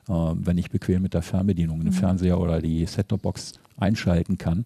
Äh, 0.09 0.12
wenn 0.12 0.59
ich 0.59 0.71
bequem 0.71 1.02
mit 1.02 1.14
der 1.14 1.23
Fernbedienung 1.23 1.80
den 1.80 1.88
mhm. 1.88 1.92
Fernseher 1.92 2.40
oder 2.40 2.61
die 2.61 2.85
Set-Top-Box 2.87 3.54
einschalten 3.76 4.38
kann, 4.38 4.64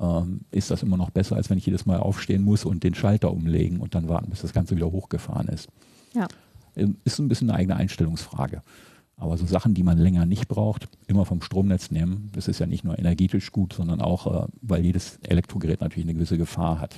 ähm, 0.00 0.40
ist 0.50 0.70
das 0.70 0.82
immer 0.82 0.96
noch 0.96 1.10
besser, 1.10 1.36
als 1.36 1.50
wenn 1.50 1.58
ich 1.58 1.66
jedes 1.66 1.86
Mal 1.86 2.00
aufstehen 2.00 2.42
muss 2.42 2.64
und 2.64 2.82
den 2.82 2.94
Schalter 2.94 3.32
umlegen 3.32 3.80
und 3.80 3.94
dann 3.94 4.08
warten, 4.08 4.30
bis 4.30 4.42
das 4.42 4.52
Ganze 4.52 4.76
wieder 4.76 4.90
hochgefahren 4.90 5.48
ist. 5.48 5.68
Ja. 6.14 6.26
Ähm, 6.76 6.96
ist 7.04 7.18
ein 7.18 7.28
bisschen 7.28 7.50
eine 7.50 7.58
eigene 7.58 7.76
Einstellungsfrage. 7.76 8.62
Aber 9.16 9.36
so 9.36 9.46
Sachen, 9.46 9.74
die 9.74 9.84
man 9.84 9.96
länger 9.96 10.26
nicht 10.26 10.48
braucht, 10.48 10.88
immer 11.06 11.24
vom 11.24 11.40
Stromnetz 11.40 11.90
nehmen. 11.92 12.30
Das 12.32 12.48
ist 12.48 12.58
ja 12.58 12.66
nicht 12.66 12.82
nur 12.82 12.98
energetisch 12.98 13.52
gut, 13.52 13.72
sondern 13.72 14.00
auch, 14.00 14.26
äh, 14.26 14.48
weil 14.60 14.84
jedes 14.84 15.18
Elektrogerät 15.22 15.80
natürlich 15.80 16.06
eine 16.06 16.14
gewisse 16.14 16.36
Gefahr 16.36 16.80
hat. 16.80 16.96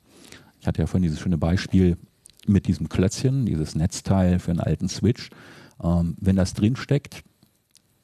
Ich 0.60 0.65
hatte 0.65 0.82
ja 0.82 0.88
vorhin 0.88 1.04
dieses 1.04 1.20
schöne 1.20 1.38
Beispiel 1.38 1.98
mit 2.48 2.68
diesem 2.68 2.89
Klötzchen, 2.89 3.46
dieses 3.46 3.75
Netzteil 3.75 4.39
für 4.39 4.51
einen 4.51 4.60
alten 4.60 4.89
Switch. 4.89 5.30
Ähm, 5.84 6.15
wenn 6.20 6.36
das 6.36 6.56
drin 6.56 6.75
steckt, 6.75 7.24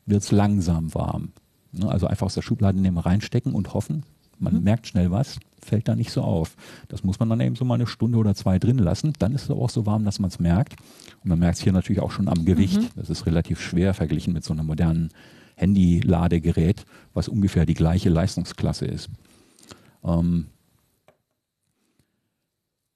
wird 0.06 0.22
es 0.22 0.32
langsam 0.32 0.94
warm. 0.94 1.32
Ne? 1.72 1.90
Also 1.90 2.06
einfach 2.06 2.28
aus 2.28 2.36
der 2.36 2.44
Schublade 2.44 2.80
nehmen, 2.80 3.00
reinstecken 3.00 3.54
und 3.54 3.74
hoffen, 3.74 4.04
man 4.42 4.56
mhm. 4.56 4.64
merkt 4.64 4.88
schnell 4.88 5.12
was, 5.12 5.40
fällt 5.64 5.88
da 5.88 5.96
nicht 5.96 6.12
so 6.12 6.22
auf. 6.22 6.56
Das 6.88 7.04
muss 7.04 7.20
man 7.20 7.30
dann 7.30 7.40
eben 7.40 7.56
so 7.56 7.66
mal 7.66 7.76
eine 7.76 7.88
Stunde 7.88 8.18
oder 8.18 8.36
zwei 8.36 8.60
drin 8.60 8.80
lassen. 8.80 9.14
Dann 9.20 9.34
ist 9.34 9.44
es 9.44 9.52
auch 9.52 9.70
so 9.70 9.86
warm, 9.86 10.04
dass 10.04 10.20
man 10.20 10.30
es 10.30 10.40
merkt. 10.40 10.76
Und 11.24 11.30
man 11.30 11.40
merkt 11.40 11.58
es 11.58 11.64
hier 11.64 11.74
natürlich 11.74 12.02
auch 12.02 12.12
schon 12.12 12.28
am 12.28 12.46
Gewicht. 12.46 12.82
Mhm. 12.82 12.88
Das 12.96 13.10
ist 13.10 13.26
relativ 13.26 13.62
schwer 13.62 13.94
verglichen 13.94 14.34
mit 14.34 14.44
so 14.44 14.54
einem 14.54 14.66
modernen 14.66 15.10
Handy-Ladegerät, 15.56 16.86
was 17.14 17.28
ungefähr 17.28 17.66
die 17.66 17.76
gleiche 17.76 18.10
Leistungsklasse 18.10 18.86
ist. 18.86 19.10
Ähm, 20.04 20.48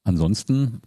ansonsten, 0.04 0.82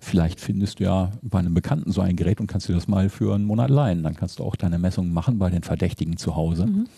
vielleicht 0.00 0.40
findest 0.40 0.80
du 0.80 0.84
ja 0.84 1.10
bei 1.20 1.38
einem 1.38 1.52
Bekannten 1.52 1.92
so 1.92 2.00
ein 2.00 2.16
Gerät 2.16 2.40
und 2.40 2.46
kannst 2.46 2.68
dir 2.68 2.74
das 2.74 2.88
mal 2.88 3.10
für 3.10 3.34
einen 3.34 3.44
Monat 3.44 3.68
leihen. 3.68 4.02
Dann 4.02 4.16
kannst 4.16 4.38
du 4.38 4.44
auch 4.44 4.56
deine 4.56 4.78
Messungen 4.78 5.12
machen 5.12 5.38
bei 5.38 5.50
den 5.50 5.62
Verdächtigen 5.62 6.16
zu 6.16 6.34
Hause. 6.34 6.66
Mhm. 6.66 6.88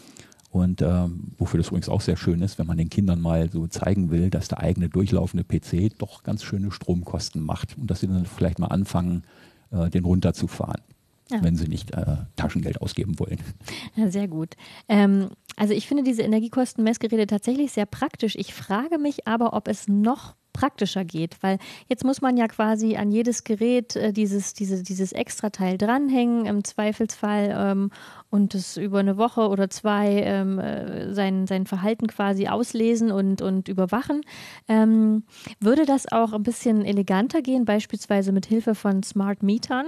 Und 0.54 0.82
ähm, 0.82 1.32
wofür 1.36 1.58
das 1.58 1.66
übrigens 1.66 1.88
auch 1.88 2.00
sehr 2.00 2.16
schön 2.16 2.40
ist, 2.40 2.60
wenn 2.60 2.68
man 2.68 2.78
den 2.78 2.88
Kindern 2.88 3.20
mal 3.20 3.50
so 3.50 3.66
zeigen 3.66 4.12
will, 4.12 4.30
dass 4.30 4.46
der 4.46 4.60
eigene 4.60 4.88
durchlaufende 4.88 5.42
PC 5.42 5.98
doch 5.98 6.22
ganz 6.22 6.44
schöne 6.44 6.70
Stromkosten 6.70 7.42
macht 7.42 7.76
und 7.76 7.90
dass 7.90 7.98
sie 7.98 8.06
dann 8.06 8.24
vielleicht 8.24 8.60
mal 8.60 8.68
anfangen, 8.68 9.24
äh, 9.72 9.90
den 9.90 10.04
runterzufahren. 10.04 10.80
Ja. 11.30 11.42
wenn 11.42 11.56
sie 11.56 11.68
nicht 11.68 11.90
äh, 11.94 12.18
Taschengeld 12.36 12.82
ausgeben 12.82 13.18
wollen. 13.18 13.38
Ja, 13.96 14.10
sehr 14.10 14.28
gut. 14.28 14.56
Ähm, 14.88 15.30
also 15.56 15.72
ich 15.72 15.88
finde 15.88 16.02
diese 16.02 16.22
Energiekostenmessgeräte 16.22 17.26
tatsächlich 17.26 17.72
sehr 17.72 17.86
praktisch. 17.86 18.36
Ich 18.36 18.52
frage 18.52 18.98
mich 18.98 19.26
aber, 19.26 19.54
ob 19.54 19.66
es 19.66 19.88
noch 19.88 20.34
praktischer 20.54 21.04
geht, 21.04 21.42
weil 21.42 21.58
jetzt 21.88 22.04
muss 22.04 22.22
man 22.22 22.38
ja 22.38 22.48
quasi 22.48 22.96
an 22.96 23.12
jedes 23.12 23.44
Gerät 23.44 23.94
äh, 23.96 24.14
dieses, 24.14 24.54
diese, 24.54 24.82
dieses 24.82 25.12
Extrateil 25.12 25.76
dranhängen, 25.76 26.46
im 26.46 26.64
Zweifelsfall 26.64 27.54
ähm, 27.54 27.90
und 28.30 28.54
es 28.54 28.78
über 28.78 29.00
eine 29.00 29.18
Woche 29.18 29.48
oder 29.48 29.68
zwei 29.68 30.22
ähm, 30.22 30.58
äh, 30.58 31.12
sein, 31.12 31.46
sein 31.46 31.66
Verhalten 31.66 32.06
quasi 32.06 32.48
auslesen 32.48 33.12
und, 33.12 33.42
und 33.42 33.68
überwachen. 33.68 34.22
Ähm, 34.68 35.24
würde 35.60 35.84
das 35.84 36.10
auch 36.10 36.32
ein 36.32 36.42
bisschen 36.42 36.86
eleganter 36.86 37.42
gehen, 37.42 37.66
beispielsweise 37.66 38.32
mit 38.32 38.46
Hilfe 38.46 38.74
von 38.74 39.02
Smart 39.02 39.42
Metern? 39.42 39.86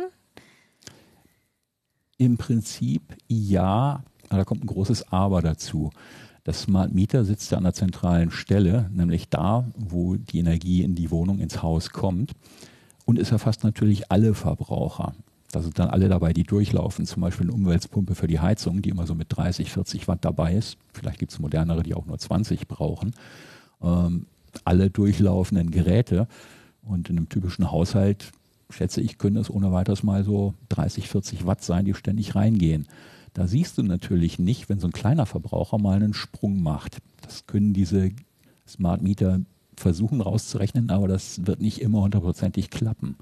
Im 2.18 2.36
Prinzip 2.36 3.14
ja, 3.28 4.02
aber 4.28 4.38
da 4.38 4.44
kommt 4.44 4.64
ein 4.64 4.68
großes 4.68 5.12
Aber 5.12 5.42
dazu. 5.42 5.90
Das 6.46 6.60
Smart 6.60 6.94
Meter 6.94 7.24
sitzt 7.24 7.50
ja 7.50 7.58
an 7.58 7.64
der 7.64 7.72
zentralen 7.72 8.30
Stelle, 8.30 8.88
nämlich 8.94 9.28
da, 9.28 9.64
wo 9.74 10.14
die 10.14 10.38
Energie 10.38 10.84
in 10.84 10.94
die 10.94 11.10
Wohnung, 11.10 11.40
ins 11.40 11.60
Haus 11.60 11.90
kommt. 11.90 12.34
Und 13.04 13.18
es 13.18 13.32
erfasst 13.32 13.64
natürlich 13.64 14.12
alle 14.12 14.32
Verbraucher. 14.32 15.12
Da 15.50 15.60
sind 15.60 15.76
dann 15.80 15.90
alle 15.90 16.08
dabei, 16.08 16.32
die 16.32 16.44
durchlaufen. 16.44 17.04
Zum 17.04 17.20
Beispiel 17.22 17.46
eine 17.46 17.52
Umweltpumpe 17.52 18.14
für 18.14 18.28
die 18.28 18.38
Heizung, 18.38 18.80
die 18.80 18.90
immer 18.90 19.08
so 19.08 19.16
mit 19.16 19.26
30, 19.30 19.72
40 19.72 20.06
Watt 20.06 20.24
dabei 20.24 20.54
ist. 20.54 20.78
Vielleicht 20.92 21.18
gibt 21.18 21.32
es 21.32 21.40
modernere, 21.40 21.82
die 21.82 21.94
auch 21.94 22.06
nur 22.06 22.16
20 22.16 22.68
brauchen. 22.68 23.16
Ähm, 23.82 24.26
alle 24.64 24.88
durchlaufenden 24.88 25.72
Geräte. 25.72 26.28
Und 26.84 27.10
in 27.10 27.16
einem 27.16 27.28
typischen 27.28 27.72
Haushalt, 27.72 28.30
schätze 28.70 29.00
ich, 29.00 29.18
können 29.18 29.38
es 29.38 29.50
ohne 29.50 29.72
weiteres 29.72 30.04
mal 30.04 30.22
so 30.22 30.54
30, 30.68 31.08
40 31.08 31.44
Watt 31.44 31.64
sein, 31.64 31.86
die 31.86 31.94
ständig 31.94 32.36
reingehen. 32.36 32.86
Da 33.36 33.46
siehst 33.46 33.76
du 33.76 33.82
natürlich 33.82 34.38
nicht, 34.38 34.70
wenn 34.70 34.80
so 34.80 34.88
ein 34.88 34.94
kleiner 34.94 35.26
Verbraucher 35.26 35.76
mal 35.76 35.96
einen 35.96 36.14
Sprung 36.14 36.62
macht. 36.62 36.96
Das 37.20 37.46
können 37.46 37.74
diese 37.74 38.12
Smart 38.66 39.02
Meter 39.02 39.42
versuchen 39.76 40.22
rauszurechnen, 40.22 40.88
aber 40.88 41.06
das 41.06 41.46
wird 41.46 41.60
nicht 41.60 41.82
immer 41.82 42.00
hundertprozentig 42.00 42.70
klappen. 42.70 43.18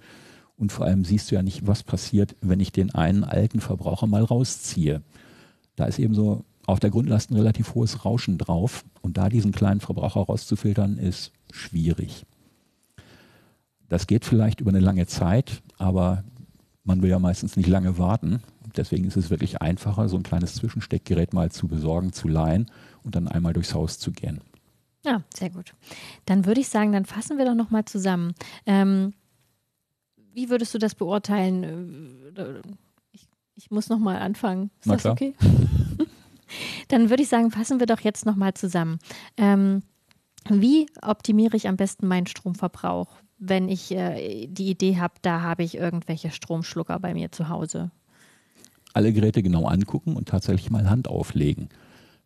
Und 0.56 0.70
vor 0.70 0.86
allem 0.86 1.04
siehst 1.04 1.32
du 1.32 1.34
ja 1.34 1.42
nicht, 1.42 1.66
was 1.66 1.82
passiert, 1.82 2.36
wenn 2.40 2.60
ich 2.60 2.70
den 2.70 2.94
einen 2.94 3.24
alten 3.24 3.58
Verbraucher 3.58 4.06
mal 4.06 4.22
rausziehe. 4.22 5.02
Da 5.74 5.86
ist 5.86 5.98
eben 5.98 6.14
so 6.14 6.44
auf 6.64 6.78
der 6.78 6.90
Grundlast 6.90 7.32
ein 7.32 7.36
relativ 7.36 7.74
hohes 7.74 8.04
Rauschen 8.04 8.38
drauf. 8.38 8.84
Und 9.02 9.16
da 9.16 9.28
diesen 9.28 9.50
kleinen 9.50 9.80
Verbraucher 9.80 10.20
rauszufiltern, 10.20 10.96
ist 10.96 11.32
schwierig. 11.50 12.24
Das 13.88 14.06
geht 14.06 14.24
vielleicht 14.24 14.60
über 14.60 14.70
eine 14.70 14.78
lange 14.78 15.08
Zeit, 15.08 15.60
aber 15.76 16.22
man 16.84 17.02
will 17.02 17.10
ja 17.10 17.18
meistens 17.18 17.56
nicht 17.56 17.68
lange 17.68 17.98
warten. 17.98 18.42
Deswegen 18.76 19.04
ist 19.04 19.16
es 19.16 19.30
wirklich 19.30 19.60
einfacher, 19.62 20.08
so 20.08 20.16
ein 20.16 20.22
kleines 20.22 20.54
Zwischensteckgerät 20.54 21.32
mal 21.32 21.50
zu 21.50 21.66
besorgen, 21.66 22.12
zu 22.12 22.28
leihen 22.28 22.70
und 23.02 23.14
dann 23.14 23.28
einmal 23.28 23.52
durchs 23.52 23.74
Haus 23.74 23.98
zu 23.98 24.12
gehen. 24.12 24.40
Ja, 25.04 25.22
sehr 25.34 25.50
gut. 25.50 25.74
Dann 26.24 26.46
würde 26.46 26.60
ich 26.60 26.68
sagen, 26.68 26.92
dann 26.92 27.04
fassen 27.04 27.38
wir 27.38 27.44
doch 27.44 27.54
nochmal 27.54 27.84
zusammen. 27.84 28.34
Ähm, 28.66 29.12
wie 30.32 30.50
würdest 30.50 30.74
du 30.74 30.78
das 30.78 30.94
beurteilen? 30.94 32.34
Äh, 32.36 32.60
ich, 33.12 33.28
ich 33.54 33.70
muss 33.70 33.88
nochmal 33.88 34.16
anfangen. 34.16 34.70
Ist 34.80 34.86
Na 34.86 34.94
das 34.94 35.02
klar. 35.02 35.12
okay? 35.12 35.34
dann 36.88 37.10
würde 37.10 37.22
ich 37.22 37.28
sagen, 37.28 37.50
fassen 37.50 37.80
wir 37.80 37.86
doch 37.86 38.00
jetzt 38.00 38.26
nochmal 38.26 38.54
zusammen. 38.54 38.98
Ähm, 39.36 39.82
wie 40.48 40.86
optimiere 41.00 41.56
ich 41.56 41.68
am 41.68 41.76
besten 41.76 42.06
meinen 42.06 42.26
Stromverbrauch, 42.26 43.08
wenn 43.46 43.68
ich 43.68 43.90
äh, 43.90 44.46
die 44.46 44.70
Idee 44.70 44.98
habe, 44.98 45.14
da 45.22 45.42
habe 45.42 45.62
ich 45.62 45.76
irgendwelche 45.76 46.30
Stromschlucker 46.30 46.98
bei 46.98 47.14
mir 47.14 47.32
zu 47.32 47.48
Hause? 47.48 47.90
alle 48.94 49.12
Geräte 49.12 49.42
genau 49.42 49.66
angucken 49.66 50.16
und 50.16 50.28
tatsächlich 50.28 50.70
mal 50.70 50.88
Hand 50.88 51.08
auflegen. 51.08 51.68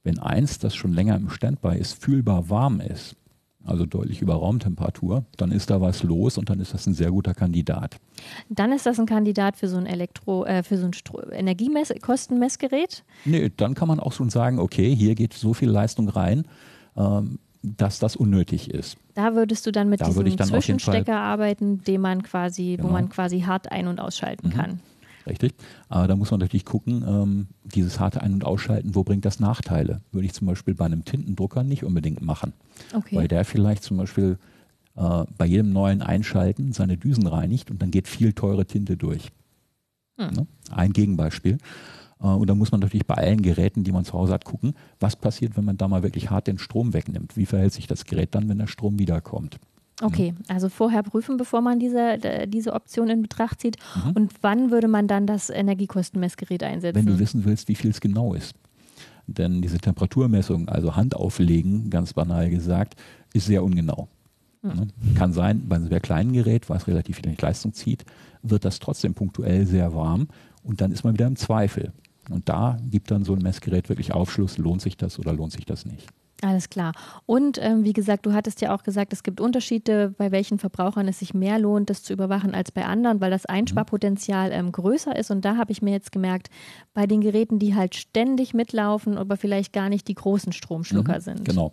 Wenn 0.05 0.21
eins, 0.21 0.59
das 0.59 0.77
schon 0.77 0.93
länger 0.93 1.17
im 1.17 1.31
Standby 1.31 1.77
ist, 1.77 2.01
fühlbar 2.01 2.49
warm 2.51 2.81
ist, 2.81 3.17
also 3.65 3.85
deutlich 3.85 4.23
über 4.23 4.35
Raumtemperatur, 4.35 5.25
dann 5.37 5.51
ist 5.51 5.71
da 5.71 5.81
was 5.81 6.03
los 6.03 6.39
und 6.39 6.49
dann 6.49 6.61
ist 6.61 6.73
das 6.73 6.87
ein 6.87 6.95
sehr 6.95 7.11
guter 7.11 7.35
Kandidat. 7.35 7.97
Dann 8.49 8.73
ist 8.73 8.87
das 8.87 9.01
ein 9.01 9.07
Kandidat 9.07 9.57
für 9.57 9.69
so 9.69 9.77
ein 9.77 9.87
Elektro, 9.87 10.45
äh, 10.45 10.63
für 10.63 10.79
so 10.79 10.87
ein 10.87 10.93
Energiekostenmessgerät? 11.33 13.05
Nee, 13.25 13.51
dann 13.57 13.75
kann 13.75 13.89
man 13.89 13.99
auch 13.99 14.13
schon 14.13 14.31
sagen, 14.31 14.59
okay, 14.59 14.95
hier 14.95 15.15
geht 15.15 15.33
so 15.33 15.55
viel 15.55 15.69
Leistung 15.69 16.09
rein, 16.09 16.45
ähm, 16.97 17.41
dass 17.63 17.99
das 17.99 18.17
unnötig 18.17 18.71
ist. 18.71 18.97
Da 19.15 19.35
würdest 19.35 19.67
du 19.67 19.73
dann 19.73 19.89
mit 19.89 20.01
da 20.01 20.09
diesem 20.09 20.39
Zwischenstecker 20.39 21.19
arbeiten, 21.19 21.83
den 21.83 22.01
man 22.01 22.23
quasi, 22.23 22.77
genau. 22.77 22.89
wo 22.89 22.93
man 22.93 23.09
quasi 23.09 23.41
hart 23.41 23.73
ein- 23.73 23.89
und 23.89 24.01
ausschalten 24.01 24.49
mhm. 24.49 24.53
kann. 24.53 24.81
Richtig. 25.27 25.55
Aber 25.89 26.09
da 26.09 26.17
muss 26.17 26.31
man 26.31 26.41
natürlich 26.41 26.65
gucken, 26.65 27.05
ähm, 27.07 27.47
dieses 27.65 28.01
harte 28.01 28.23
Ein- 28.23 28.33
und 28.33 28.45
Ausschalten, 28.45 28.95
wo 28.95 29.05
bringt 29.05 29.25
das 29.25 29.41
Nachteile? 29.41 30.01
Würde 30.11 30.27
ich 30.27 30.33
zum 30.33 30.47
Beispiel 30.47 30.75
bei 30.75 30.87
einem 30.87 31.05
Tintendrucker 31.05 31.65
nicht 31.65 31.85
unbedingt 31.85 32.23
machen. 32.23 32.55
Okay. 32.95 33.17
Weil 33.17 33.29
der 33.29 33.45
vielleicht 33.45 33.83
zum 33.83 33.99
Beispiel 33.99 34.39
äh, 34.97 35.25
bei 35.37 35.45
jedem 35.45 35.73
neuen 35.73 36.01
Einschalten 36.01 36.73
seine 36.73 36.97
Düsen 36.97 37.27
reinigt 37.27 37.71
und 37.71 37.83
dann 37.83 37.91
geht 37.91 38.09
viel 38.09 38.33
teure 38.33 38.65
Tinte 38.65 38.97
durch. 38.97 39.31
Hm. 40.19 40.35
Ne? 40.35 40.47
Ein 40.71 40.93
Gegenbeispiel. 40.93 41.59
Äh, 42.21 42.27
und 42.27 42.49
da 42.49 42.55
muss 42.55 42.73
man 42.73 42.81
natürlich 42.81 43.07
bei 43.07 43.15
allen 43.15 43.43
Geräten, 43.43 43.85
die 43.85 43.93
man 43.93 44.05
zu 44.05 44.13
Hause 44.13 44.33
hat, 44.33 44.45
gucken, 44.45 44.75
was 45.01 45.17
passiert, 45.17 45.57
wenn 45.57 45.65
man 45.65 45.77
da 45.77 45.89
mal 45.89 46.03
wirklich 46.03 46.31
hart 46.31 46.47
den 46.47 46.59
Strom 46.59 46.95
wegnimmt. 46.95 47.37
Wie 47.37 47.47
verhält 47.47 47.73
sich 47.73 47.87
das 47.87 48.05
Gerät 48.05 48.35
dann, 48.35 48.49
wenn 48.49 48.59
der 48.59 48.67
Strom 48.67 48.99
wiederkommt? 48.99 49.59
Okay, 50.01 50.35
also 50.47 50.69
vorher 50.69 51.03
prüfen, 51.03 51.39
bevor 51.39 51.61
man 51.61 51.81
diese, 51.81 52.19
diese 52.47 52.73
Option 52.73 53.09
in 53.09 53.21
Betracht 53.21 53.61
zieht. 53.61 53.79
Mhm. 54.05 54.13
Und 54.13 54.33
wann 54.43 54.71
würde 54.71 54.87
man 54.87 55.09
dann 55.09 55.27
das 55.27 55.51
Energiekostenmessgerät 55.51 56.63
einsetzen? 56.63 56.95
Wenn 56.95 57.07
du 57.07 57.19
wissen 57.19 57.45
willst, 57.45 57.69
wie 57.69 57.75
viel 57.75 57.91
es 57.91 58.01
genau 58.01 58.35
ist. 58.35 58.55
Denn 59.27 59.61
diese 59.61 59.79
Temperaturmessung, 59.79 60.69
also 60.69 60.95
Hand 60.95 61.17
auflegen, 61.17 61.91
ganz 61.91 62.13
banal 62.13 62.49
gesagt, 62.49 62.95
ist 63.35 63.47
sehr 63.47 63.65
ungenau. 63.65 64.09
Mhm. 64.63 65.15
Kann 65.15 65.33
sein, 65.33 65.69
bei 65.69 65.77
einem 65.77 65.89
sehr 65.89 66.01
kleinen 66.01 66.33
Gerät, 66.33 66.71
was 66.71 66.87
relativ 66.87 67.17
viel 67.17 67.37
Leistung 67.41 67.73
zieht, 67.73 68.05
wird 68.43 68.65
das 68.65 68.79
trotzdem 68.79 69.15
punktuell 69.15 69.67
sehr 69.67 69.95
warm 69.95 70.29
und 70.63 70.81
dann 70.81 70.93
ist 70.93 71.05
man 71.05 71.15
wieder 71.15 71.27
im 71.27 71.37
Zweifel. 71.37 71.93
Und 72.31 72.49
da 72.49 72.79
gibt 72.91 73.11
dann 73.11 73.25
so 73.25 73.35
ein 73.35 73.43
Messgerät 73.43 73.89
wirklich 73.89 74.13
Aufschluss, 74.13 74.59
lohnt 74.59 74.83
sich 74.83 74.97
das 74.97 75.19
oder 75.19 75.33
lohnt 75.33 75.53
sich 75.53 75.65
das 75.65 75.85
nicht. 75.85 76.07
Alles 76.41 76.71
klar. 76.71 76.93
Und 77.27 77.59
ähm, 77.61 77.83
wie 77.83 77.93
gesagt, 77.93 78.25
du 78.25 78.33
hattest 78.33 78.61
ja 78.61 78.73
auch 78.73 78.85
gesagt, 78.85 79.13
es 79.13 79.25
gibt 79.25 79.41
Unterschiede, 79.41 80.15
bei 80.19 80.31
welchen 80.31 80.61
Verbrauchern 80.61 81.09
es 81.09 81.19
sich 81.19 81.35
mehr 81.35 81.59
lohnt, 81.59 81.91
das 81.91 82.05
zu 82.05 82.13
überwachen 82.13 82.55
als 82.55 82.71
bei 82.71 82.85
anderen, 82.85 83.21
weil 83.21 83.33
das 83.33 83.45
Einsparpotenzial 83.45 84.53
ähm, 84.53 84.71
größer 84.71 85.17
ist. 85.17 85.33
Und 85.33 85.45
da 85.45 85.57
habe 85.57 85.73
ich 85.73 85.83
mir 85.83 85.91
jetzt 85.91 86.13
gemerkt, 86.13 86.49
bei 86.95 87.09
den 87.09 87.21
Geräten, 87.23 87.59
die 87.59 87.75
halt 87.75 87.97
ständig 87.97 88.55
mitlaufen, 88.55 89.19
aber 89.19 89.37
vielleicht 89.37 89.73
gar 89.73 89.89
nicht 89.89 90.07
die 90.07 90.15
großen 90.15 90.53
Stromschlucker 90.53 91.17
Mhm, 91.17 91.21
sind. 91.23 91.45
Genau. 91.45 91.73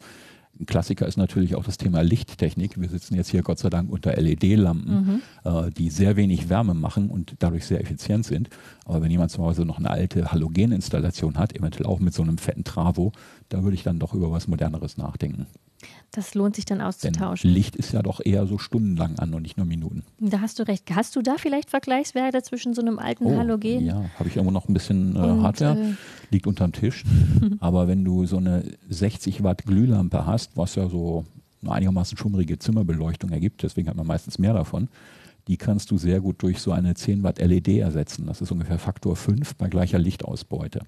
Ein 0.59 0.65
Klassiker 0.67 1.05
ist 1.05 1.17
natürlich 1.17 1.55
auch 1.55 1.65
das 1.65 1.77
Thema 1.77 2.01
Lichttechnik. 2.01 2.79
Wir 2.79 2.87
sitzen 2.87 3.15
jetzt 3.15 3.29
hier 3.29 3.41
Gott 3.41 3.59
sei 3.59 3.69
Dank 3.69 3.91
unter 3.91 4.13
LED-Lampen, 4.15 5.21
äh, 5.43 5.69
die 5.71 5.89
sehr 5.89 6.15
wenig 6.15 6.47
Wärme 6.49 6.73
machen 6.73 7.09
und 7.09 7.35
dadurch 7.39 7.65
sehr 7.65 7.81
effizient 7.81 8.25
sind. 8.25 8.49
Aber 8.85 9.01
wenn 9.01 9.11
jemand 9.11 9.31
zu 9.31 9.43
Hause 9.43 9.65
noch 9.65 9.79
eine 9.79 9.89
alte 9.89 10.31
Halogeninstallation 10.31 11.37
hat, 11.37 11.55
eventuell 11.55 11.87
auch 11.87 11.99
mit 11.99 12.13
so 12.13 12.23
einem 12.23 12.37
fetten 12.37 12.63
Travo, 12.63 13.11
da 13.49 13.63
würde 13.63 13.75
ich 13.75 13.83
dann 13.83 13.99
doch 13.99 14.13
über 14.13 14.31
was 14.31 14.47
Moderneres 14.47 14.97
nachdenken. 14.97 15.45
Das 16.11 16.33
lohnt 16.33 16.55
sich 16.55 16.65
dann 16.65 16.79
Denn 16.79 16.87
auszutauschen. 16.87 17.49
Licht 17.49 17.75
ist 17.75 17.91
ja 17.91 18.01
doch 18.01 18.21
eher 18.23 18.47
so 18.47 18.57
stundenlang 18.57 19.19
an 19.19 19.33
und 19.33 19.41
nicht 19.41 19.57
nur 19.57 19.65
Minuten. 19.65 20.03
Da 20.19 20.39
hast 20.39 20.59
du 20.59 20.63
recht. 20.63 20.83
Hast 20.95 21.15
du 21.15 21.21
da 21.21 21.35
vielleicht 21.37 21.69
Vergleichswerte 21.69 22.41
zwischen 22.41 22.73
so 22.73 22.81
einem 22.81 22.99
alten 22.99 23.37
Halogen? 23.37 23.77
Oh, 23.77 23.81
Ja, 23.81 24.05
habe 24.17 24.29
ich 24.29 24.37
irgendwo 24.37 24.51
noch 24.53 24.67
ein 24.69 24.73
bisschen 24.73 25.15
äh, 25.15 25.19
Und, 25.19 25.43
Hardware, 25.43 25.77
äh, 25.77 25.93
liegt 26.31 26.47
unterm 26.47 26.71
Tisch. 26.71 27.03
Aber 27.59 27.87
wenn 27.87 28.05
du 28.05 28.25
so 28.25 28.37
eine 28.37 28.63
60 28.89 29.43
Watt 29.43 29.65
Glühlampe 29.65 30.25
hast, 30.25 30.55
was 30.55 30.75
ja 30.75 30.87
so 30.87 31.25
eine 31.61 31.71
einigermaßen 31.73 32.17
schummrige 32.17 32.57
Zimmerbeleuchtung 32.59 33.31
ergibt, 33.31 33.63
deswegen 33.63 33.89
hat 33.89 33.97
man 33.97 34.07
meistens 34.07 34.39
mehr 34.39 34.53
davon, 34.53 34.87
die 35.47 35.57
kannst 35.57 35.91
du 35.91 35.97
sehr 35.97 36.21
gut 36.21 36.41
durch 36.41 36.59
so 36.59 36.71
eine 36.71 36.95
10 36.95 37.23
Watt 37.23 37.39
LED 37.39 37.67
ersetzen. 37.67 38.25
Das 38.25 38.41
ist 38.41 38.51
ungefähr 38.51 38.79
Faktor 38.79 39.15
5 39.15 39.55
bei 39.55 39.67
gleicher 39.67 39.99
Lichtausbeute. 39.99 40.81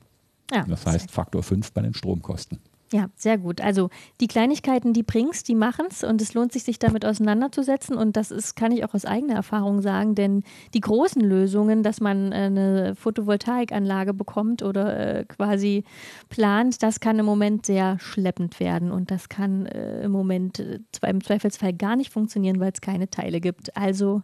Ja, 0.51 0.63
Das 0.63 0.85
heißt 0.85 1.11
Faktor 1.11 1.43
5 1.43 1.73
bei 1.73 1.81
den 1.81 1.93
Stromkosten. 1.93 2.59
Ja, 2.93 3.09
sehr 3.17 3.37
gut. 3.37 3.59
Also 3.59 3.89
die 4.21 4.27
Kleinigkeiten, 4.27 4.93
die 4.93 5.03
bringst, 5.03 5.49
die 5.49 5.55
machen's 5.55 6.05
und 6.05 6.21
es 6.21 6.33
lohnt 6.33 6.53
sich, 6.53 6.63
sich 6.63 6.79
damit 6.79 7.05
auseinanderzusetzen. 7.05 7.97
Und 7.97 8.15
das 8.15 8.31
ist, 8.31 8.55
kann 8.55 8.71
ich 8.71 8.85
auch 8.85 8.93
aus 8.93 9.03
eigener 9.03 9.35
Erfahrung 9.35 9.81
sagen, 9.81 10.15
denn 10.15 10.43
die 10.73 10.79
großen 10.79 11.21
Lösungen, 11.21 11.83
dass 11.83 11.99
man 11.99 12.31
äh, 12.31 12.35
eine 12.35 12.95
Photovoltaikanlage 12.95 14.13
bekommt 14.13 14.63
oder 14.63 15.19
äh, 15.19 15.25
quasi 15.25 15.83
plant, 16.29 16.81
das 16.81 17.01
kann 17.01 17.19
im 17.19 17.25
Moment 17.25 17.65
sehr 17.65 17.99
schleppend 17.99 18.59
werden 18.61 18.91
und 18.91 19.11
das 19.11 19.27
kann 19.27 19.65
äh, 19.65 20.03
im 20.03 20.11
Moment 20.11 20.59
im 21.05 21.23
Zweifelsfall 21.23 21.73
gar 21.73 21.97
nicht 21.97 22.11
funktionieren, 22.13 22.61
weil 22.61 22.71
es 22.71 22.79
keine 22.79 23.09
Teile 23.09 23.41
gibt. 23.41 23.75
Also 23.75 24.23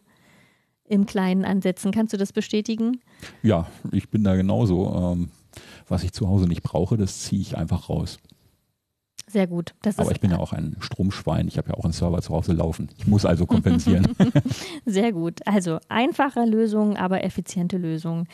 im 0.85 1.05
Kleinen 1.05 1.43
ansetzen. 1.43 1.91
Kannst 1.91 2.13
du 2.13 2.17
das 2.17 2.31
bestätigen? 2.31 3.01
Ja, 3.41 3.67
ich 3.91 4.09
bin 4.09 4.23
da 4.23 4.35
genauso. 4.35 5.13
Ähm, 5.13 5.29
was 5.87 6.03
ich 6.03 6.13
zu 6.13 6.27
Hause 6.27 6.47
nicht 6.47 6.63
brauche, 6.63 6.97
das 6.97 7.23
ziehe 7.23 7.41
ich 7.41 7.57
einfach 7.57 7.89
raus. 7.89 8.19
Sehr 9.27 9.47
gut. 9.47 9.73
Das 9.81 9.97
Aber 9.99 10.11
ich 10.11 10.19
bin 10.19 10.31
ja 10.31 10.37
auch 10.37 10.53
ein 10.53 10.75
Stromschwein. 10.79 11.47
Ich 11.47 11.57
habe 11.57 11.69
ja 11.69 11.75
auch 11.75 11.85
einen 11.85 11.93
Server 11.93 12.21
zu 12.21 12.33
Hause 12.33 12.53
laufen. 12.53 12.89
Ich 12.97 13.07
muss 13.07 13.25
also 13.25 13.45
kompensieren. 13.45 14.15
Sehr 14.85 15.11
gut. 15.11 15.39
Also 15.47 15.79
einfache 15.89 16.45
Lösungen, 16.45 16.97
aber 16.97 17.23
effiziente 17.23 17.77
Lösungen. 17.77 18.27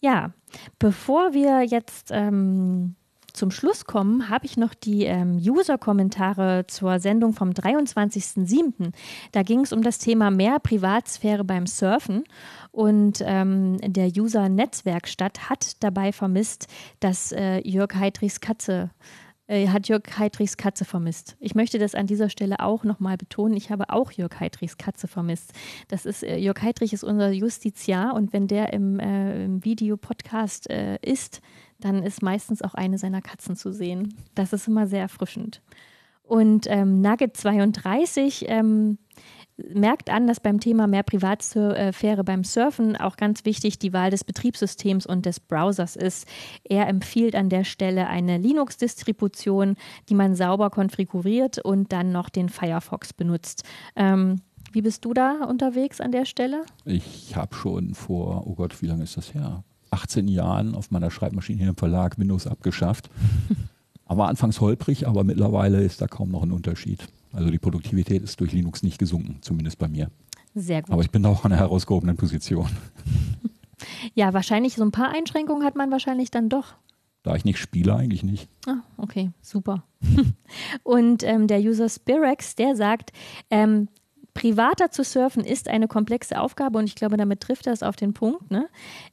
Ja, 0.00 0.32
bevor 0.78 1.32
wir 1.32 1.62
jetzt 1.62 2.10
ähm, 2.10 2.96
zum 3.32 3.50
Schluss 3.50 3.86
kommen, 3.86 4.28
habe 4.28 4.44
ich 4.44 4.56
noch 4.56 4.74
die 4.74 5.04
ähm, 5.04 5.38
User-Kommentare 5.38 6.66
zur 6.66 6.98
Sendung 6.98 7.32
vom 7.32 7.50
23.07. 7.50 8.92
Da 9.32 9.42
ging 9.42 9.60
es 9.60 9.72
um 9.72 9.82
das 9.82 9.98
Thema 9.98 10.30
mehr 10.30 10.58
Privatsphäre 10.58 11.44
beim 11.44 11.66
Surfen. 11.66 12.24
Und 12.72 13.22
ähm, 13.24 13.78
der 13.80 14.08
User 14.08 14.48
Netzwerkstatt 14.48 15.48
hat 15.48 15.82
dabei 15.82 16.12
vermisst, 16.12 16.66
dass 17.00 17.32
äh, 17.32 17.66
Jörg 17.66 17.94
Heidrichs 17.94 18.40
Katze 18.40 18.90
äh, 19.52 19.68
hat 19.68 19.88
Jörg 19.88 20.02
Heidrichs 20.18 20.56
Katze 20.56 20.86
vermisst. 20.86 21.36
Ich 21.38 21.54
möchte 21.54 21.78
das 21.78 21.94
an 21.94 22.06
dieser 22.06 22.30
Stelle 22.30 22.60
auch 22.60 22.84
nochmal 22.84 23.18
betonen. 23.18 23.54
Ich 23.54 23.70
habe 23.70 23.90
auch 23.90 24.10
Jörg 24.10 24.40
Heidrichs 24.40 24.78
Katze 24.78 25.08
vermisst. 25.08 25.52
Das 25.88 26.06
ist, 26.06 26.22
äh, 26.22 26.38
Jörg 26.38 26.60
Heidrich 26.62 26.94
ist 26.94 27.04
unser 27.04 27.30
Justiziar 27.30 28.14
und 28.14 28.32
wenn 28.32 28.48
der 28.48 28.72
im, 28.72 28.98
äh, 28.98 29.44
im 29.44 29.62
Videopodcast 29.62 30.70
äh, 30.70 30.98
ist, 31.02 31.42
dann 31.78 32.02
ist 32.02 32.22
meistens 32.22 32.62
auch 32.62 32.74
eine 32.74 32.96
seiner 32.96 33.20
Katzen 33.20 33.54
zu 33.54 33.72
sehen. 33.72 34.14
Das 34.34 34.54
ist 34.54 34.68
immer 34.68 34.86
sehr 34.86 35.02
erfrischend. 35.02 35.60
Und 36.22 36.66
ähm, 36.70 37.02
Nugget 37.02 37.36
32 37.36 38.46
ähm, 38.48 38.96
merkt 39.72 40.10
an, 40.10 40.26
dass 40.26 40.40
beim 40.40 40.60
Thema 40.60 40.86
mehr 40.86 41.02
Privatsphäre 41.02 42.24
beim 42.24 42.44
Surfen 42.44 42.96
auch 42.96 43.16
ganz 43.16 43.44
wichtig 43.44 43.78
die 43.78 43.92
Wahl 43.92 44.10
des 44.10 44.24
Betriebssystems 44.24 45.06
und 45.06 45.26
des 45.26 45.40
Browsers 45.40 45.96
ist. 45.96 46.26
Er 46.64 46.88
empfiehlt 46.88 47.34
an 47.34 47.48
der 47.48 47.64
Stelle 47.64 48.06
eine 48.06 48.38
Linux-Distribution, 48.38 49.76
die 50.08 50.14
man 50.14 50.34
sauber 50.34 50.70
konfiguriert 50.70 51.58
und 51.58 51.92
dann 51.92 52.12
noch 52.12 52.28
den 52.28 52.48
Firefox 52.48 53.12
benutzt. 53.12 53.64
Ähm, 53.96 54.40
wie 54.72 54.82
bist 54.82 55.04
du 55.04 55.12
da 55.12 55.44
unterwegs 55.44 56.00
an 56.00 56.12
der 56.12 56.24
Stelle? 56.24 56.64
Ich 56.84 57.36
habe 57.36 57.54
schon 57.54 57.94
vor, 57.94 58.46
oh 58.46 58.54
Gott, 58.54 58.80
wie 58.80 58.86
lange 58.86 59.04
ist 59.04 59.16
das 59.16 59.34
her? 59.34 59.64
18 59.90 60.28
Jahren 60.28 60.74
auf 60.74 60.90
meiner 60.90 61.10
Schreibmaschine 61.10 61.58
hier 61.58 61.68
im 61.68 61.76
Verlag 61.76 62.18
Windows 62.18 62.46
abgeschafft. 62.46 63.10
Aber 64.06 64.28
anfangs 64.28 64.60
holprig, 64.60 65.06
aber 65.06 65.24
mittlerweile 65.24 65.82
ist 65.82 66.02
da 66.02 66.06
kaum 66.06 66.30
noch 66.30 66.42
ein 66.42 66.52
Unterschied. 66.52 67.08
Also 67.32 67.50
die 67.50 67.58
Produktivität 67.58 68.22
ist 68.22 68.40
durch 68.40 68.52
Linux 68.52 68.82
nicht 68.82 68.98
gesunken, 68.98 69.38
zumindest 69.40 69.78
bei 69.78 69.88
mir. 69.88 70.10
Sehr 70.54 70.82
gut. 70.82 70.90
Aber 70.90 71.02
ich 71.02 71.10
bin 71.10 71.24
auch 71.24 71.44
in 71.44 71.52
einer 71.52 71.60
herausgehobenen 71.60 72.16
Position. 72.16 72.68
Ja, 74.14 74.32
wahrscheinlich 74.32 74.74
so 74.74 74.84
ein 74.84 74.92
paar 74.92 75.10
Einschränkungen 75.10 75.64
hat 75.64 75.74
man 75.74 75.90
wahrscheinlich 75.90 76.30
dann 76.30 76.48
doch. 76.48 76.74
Da 77.22 77.36
ich 77.36 77.44
nicht 77.44 77.58
spiele, 77.58 77.94
eigentlich 77.94 78.22
nicht. 78.22 78.48
Ah, 78.66 78.78
okay, 78.96 79.30
super. 79.40 79.84
Und 80.82 81.22
ähm, 81.22 81.46
der 81.46 81.60
User 81.60 81.88
Spirex, 81.88 82.56
der 82.56 82.74
sagt, 82.74 83.12
ähm, 83.50 83.88
privater 84.34 84.90
zu 84.90 85.04
surfen 85.04 85.44
ist 85.44 85.68
eine 85.68 85.88
komplexe 85.88 86.40
Aufgabe 86.40 86.78
und 86.78 86.86
ich 86.86 86.94
glaube, 86.94 87.16
damit 87.16 87.40
trifft 87.40 87.66
er 87.66 87.72
es 87.72 87.82
auf 87.82 87.96
den 87.96 88.14
Punkt. 88.14 88.50
Ne? 88.50 88.68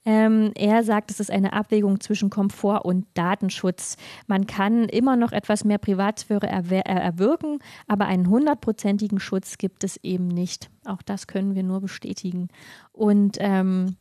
Ähm, 0.06 0.52
er 0.56 0.84
sagt, 0.84 1.12
es 1.12 1.20
ist 1.20 1.32
eine 1.32 1.54
Abwägung 1.54 2.00
zwischen 2.00 2.30
Komfort 2.30 2.86
und 2.86 3.06
Datenschutz. 3.16 3.98
Man 4.28 4.48
kann 4.48 4.86
immer 4.86 5.16
noch 5.16 5.32
etwas 5.32 5.66
mehr 5.66 5.78
Privatsphäre 5.78 6.48
erwer 6.48 6.88
äh, 6.88 6.94
erwirken, 6.94 7.60
aber 7.88 8.06
einen 8.06 8.30
hundertprozentigen 8.30 9.20
Schutz 9.20 9.58
gibt 9.58 9.84
es 9.84 9.98
eben 10.04 10.28
nicht. 10.28 10.70
Auch 10.86 11.02
das 11.02 11.28
können 11.28 11.56
wir 11.56 11.64
nur 11.64 11.82
bestätigen. 11.82 12.48
Und 12.94 13.38
ähm, 13.40 13.98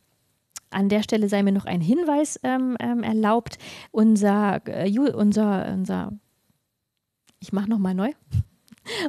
an 0.71 0.89
der 0.89 1.03
Stelle 1.03 1.29
sei 1.29 1.43
mir 1.43 1.51
noch 1.51 1.65
ein 1.65 1.81
Hinweis 1.81 2.39
ähm, 2.43 2.77
ähm, 2.79 3.03
erlaubt. 3.03 3.57
Unser, 3.91 4.61
äh, 4.67 4.89
unser, 4.97 5.73
unser, 5.73 6.13
ich 7.39 7.51
mache 7.51 7.69
nochmal 7.69 7.95
neu. 7.95 8.11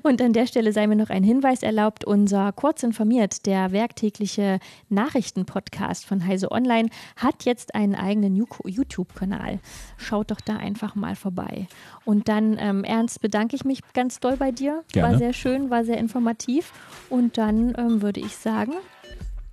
Und 0.02 0.20
an 0.22 0.32
der 0.32 0.46
Stelle 0.46 0.72
sei 0.72 0.86
mir 0.86 0.96
noch 0.96 1.10
ein 1.10 1.22
Hinweis 1.22 1.62
erlaubt. 1.62 2.04
Unser 2.04 2.52
Kurz 2.52 2.82
informiert, 2.82 3.46
der 3.46 3.72
werktägliche 3.72 4.58
Nachrichtenpodcast 4.88 6.04
von 6.04 6.26
Heise 6.26 6.50
Online, 6.50 6.88
hat 7.16 7.44
jetzt 7.44 7.74
einen 7.74 7.94
eigenen 7.94 8.34
YouTube-Kanal. 8.36 9.60
Schaut 9.96 10.30
doch 10.30 10.40
da 10.40 10.56
einfach 10.56 10.94
mal 10.94 11.16
vorbei. 11.16 11.68
Und 12.04 12.28
dann, 12.28 12.56
ähm, 12.58 12.84
Ernst, 12.84 13.20
bedanke 13.20 13.56
ich 13.56 13.64
mich 13.64 13.80
ganz 13.92 14.20
doll 14.20 14.36
bei 14.36 14.52
dir. 14.52 14.72
War 14.72 14.82
Gerne. 14.92 15.18
sehr 15.18 15.32
schön, 15.32 15.70
war 15.70 15.84
sehr 15.84 15.98
informativ. 15.98 16.72
Und 17.08 17.38
dann 17.38 17.74
ähm, 17.76 18.02
würde 18.02 18.20
ich 18.20 18.36
sagen, 18.36 18.72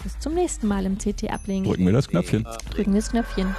bis 0.03 0.19
zum 0.19 0.33
nächsten 0.33 0.67
Mal 0.67 0.85
im 0.85 0.97
CT 0.97 1.29
Ablink. 1.31 1.65
Drücken 1.65 1.85
wir 1.85 1.93
das 1.93 2.07
Knöpfchen. 2.07 2.45
Drücken 2.71 2.93
wir 2.93 3.01
das 3.01 3.11
Knöpfchen. 3.11 3.55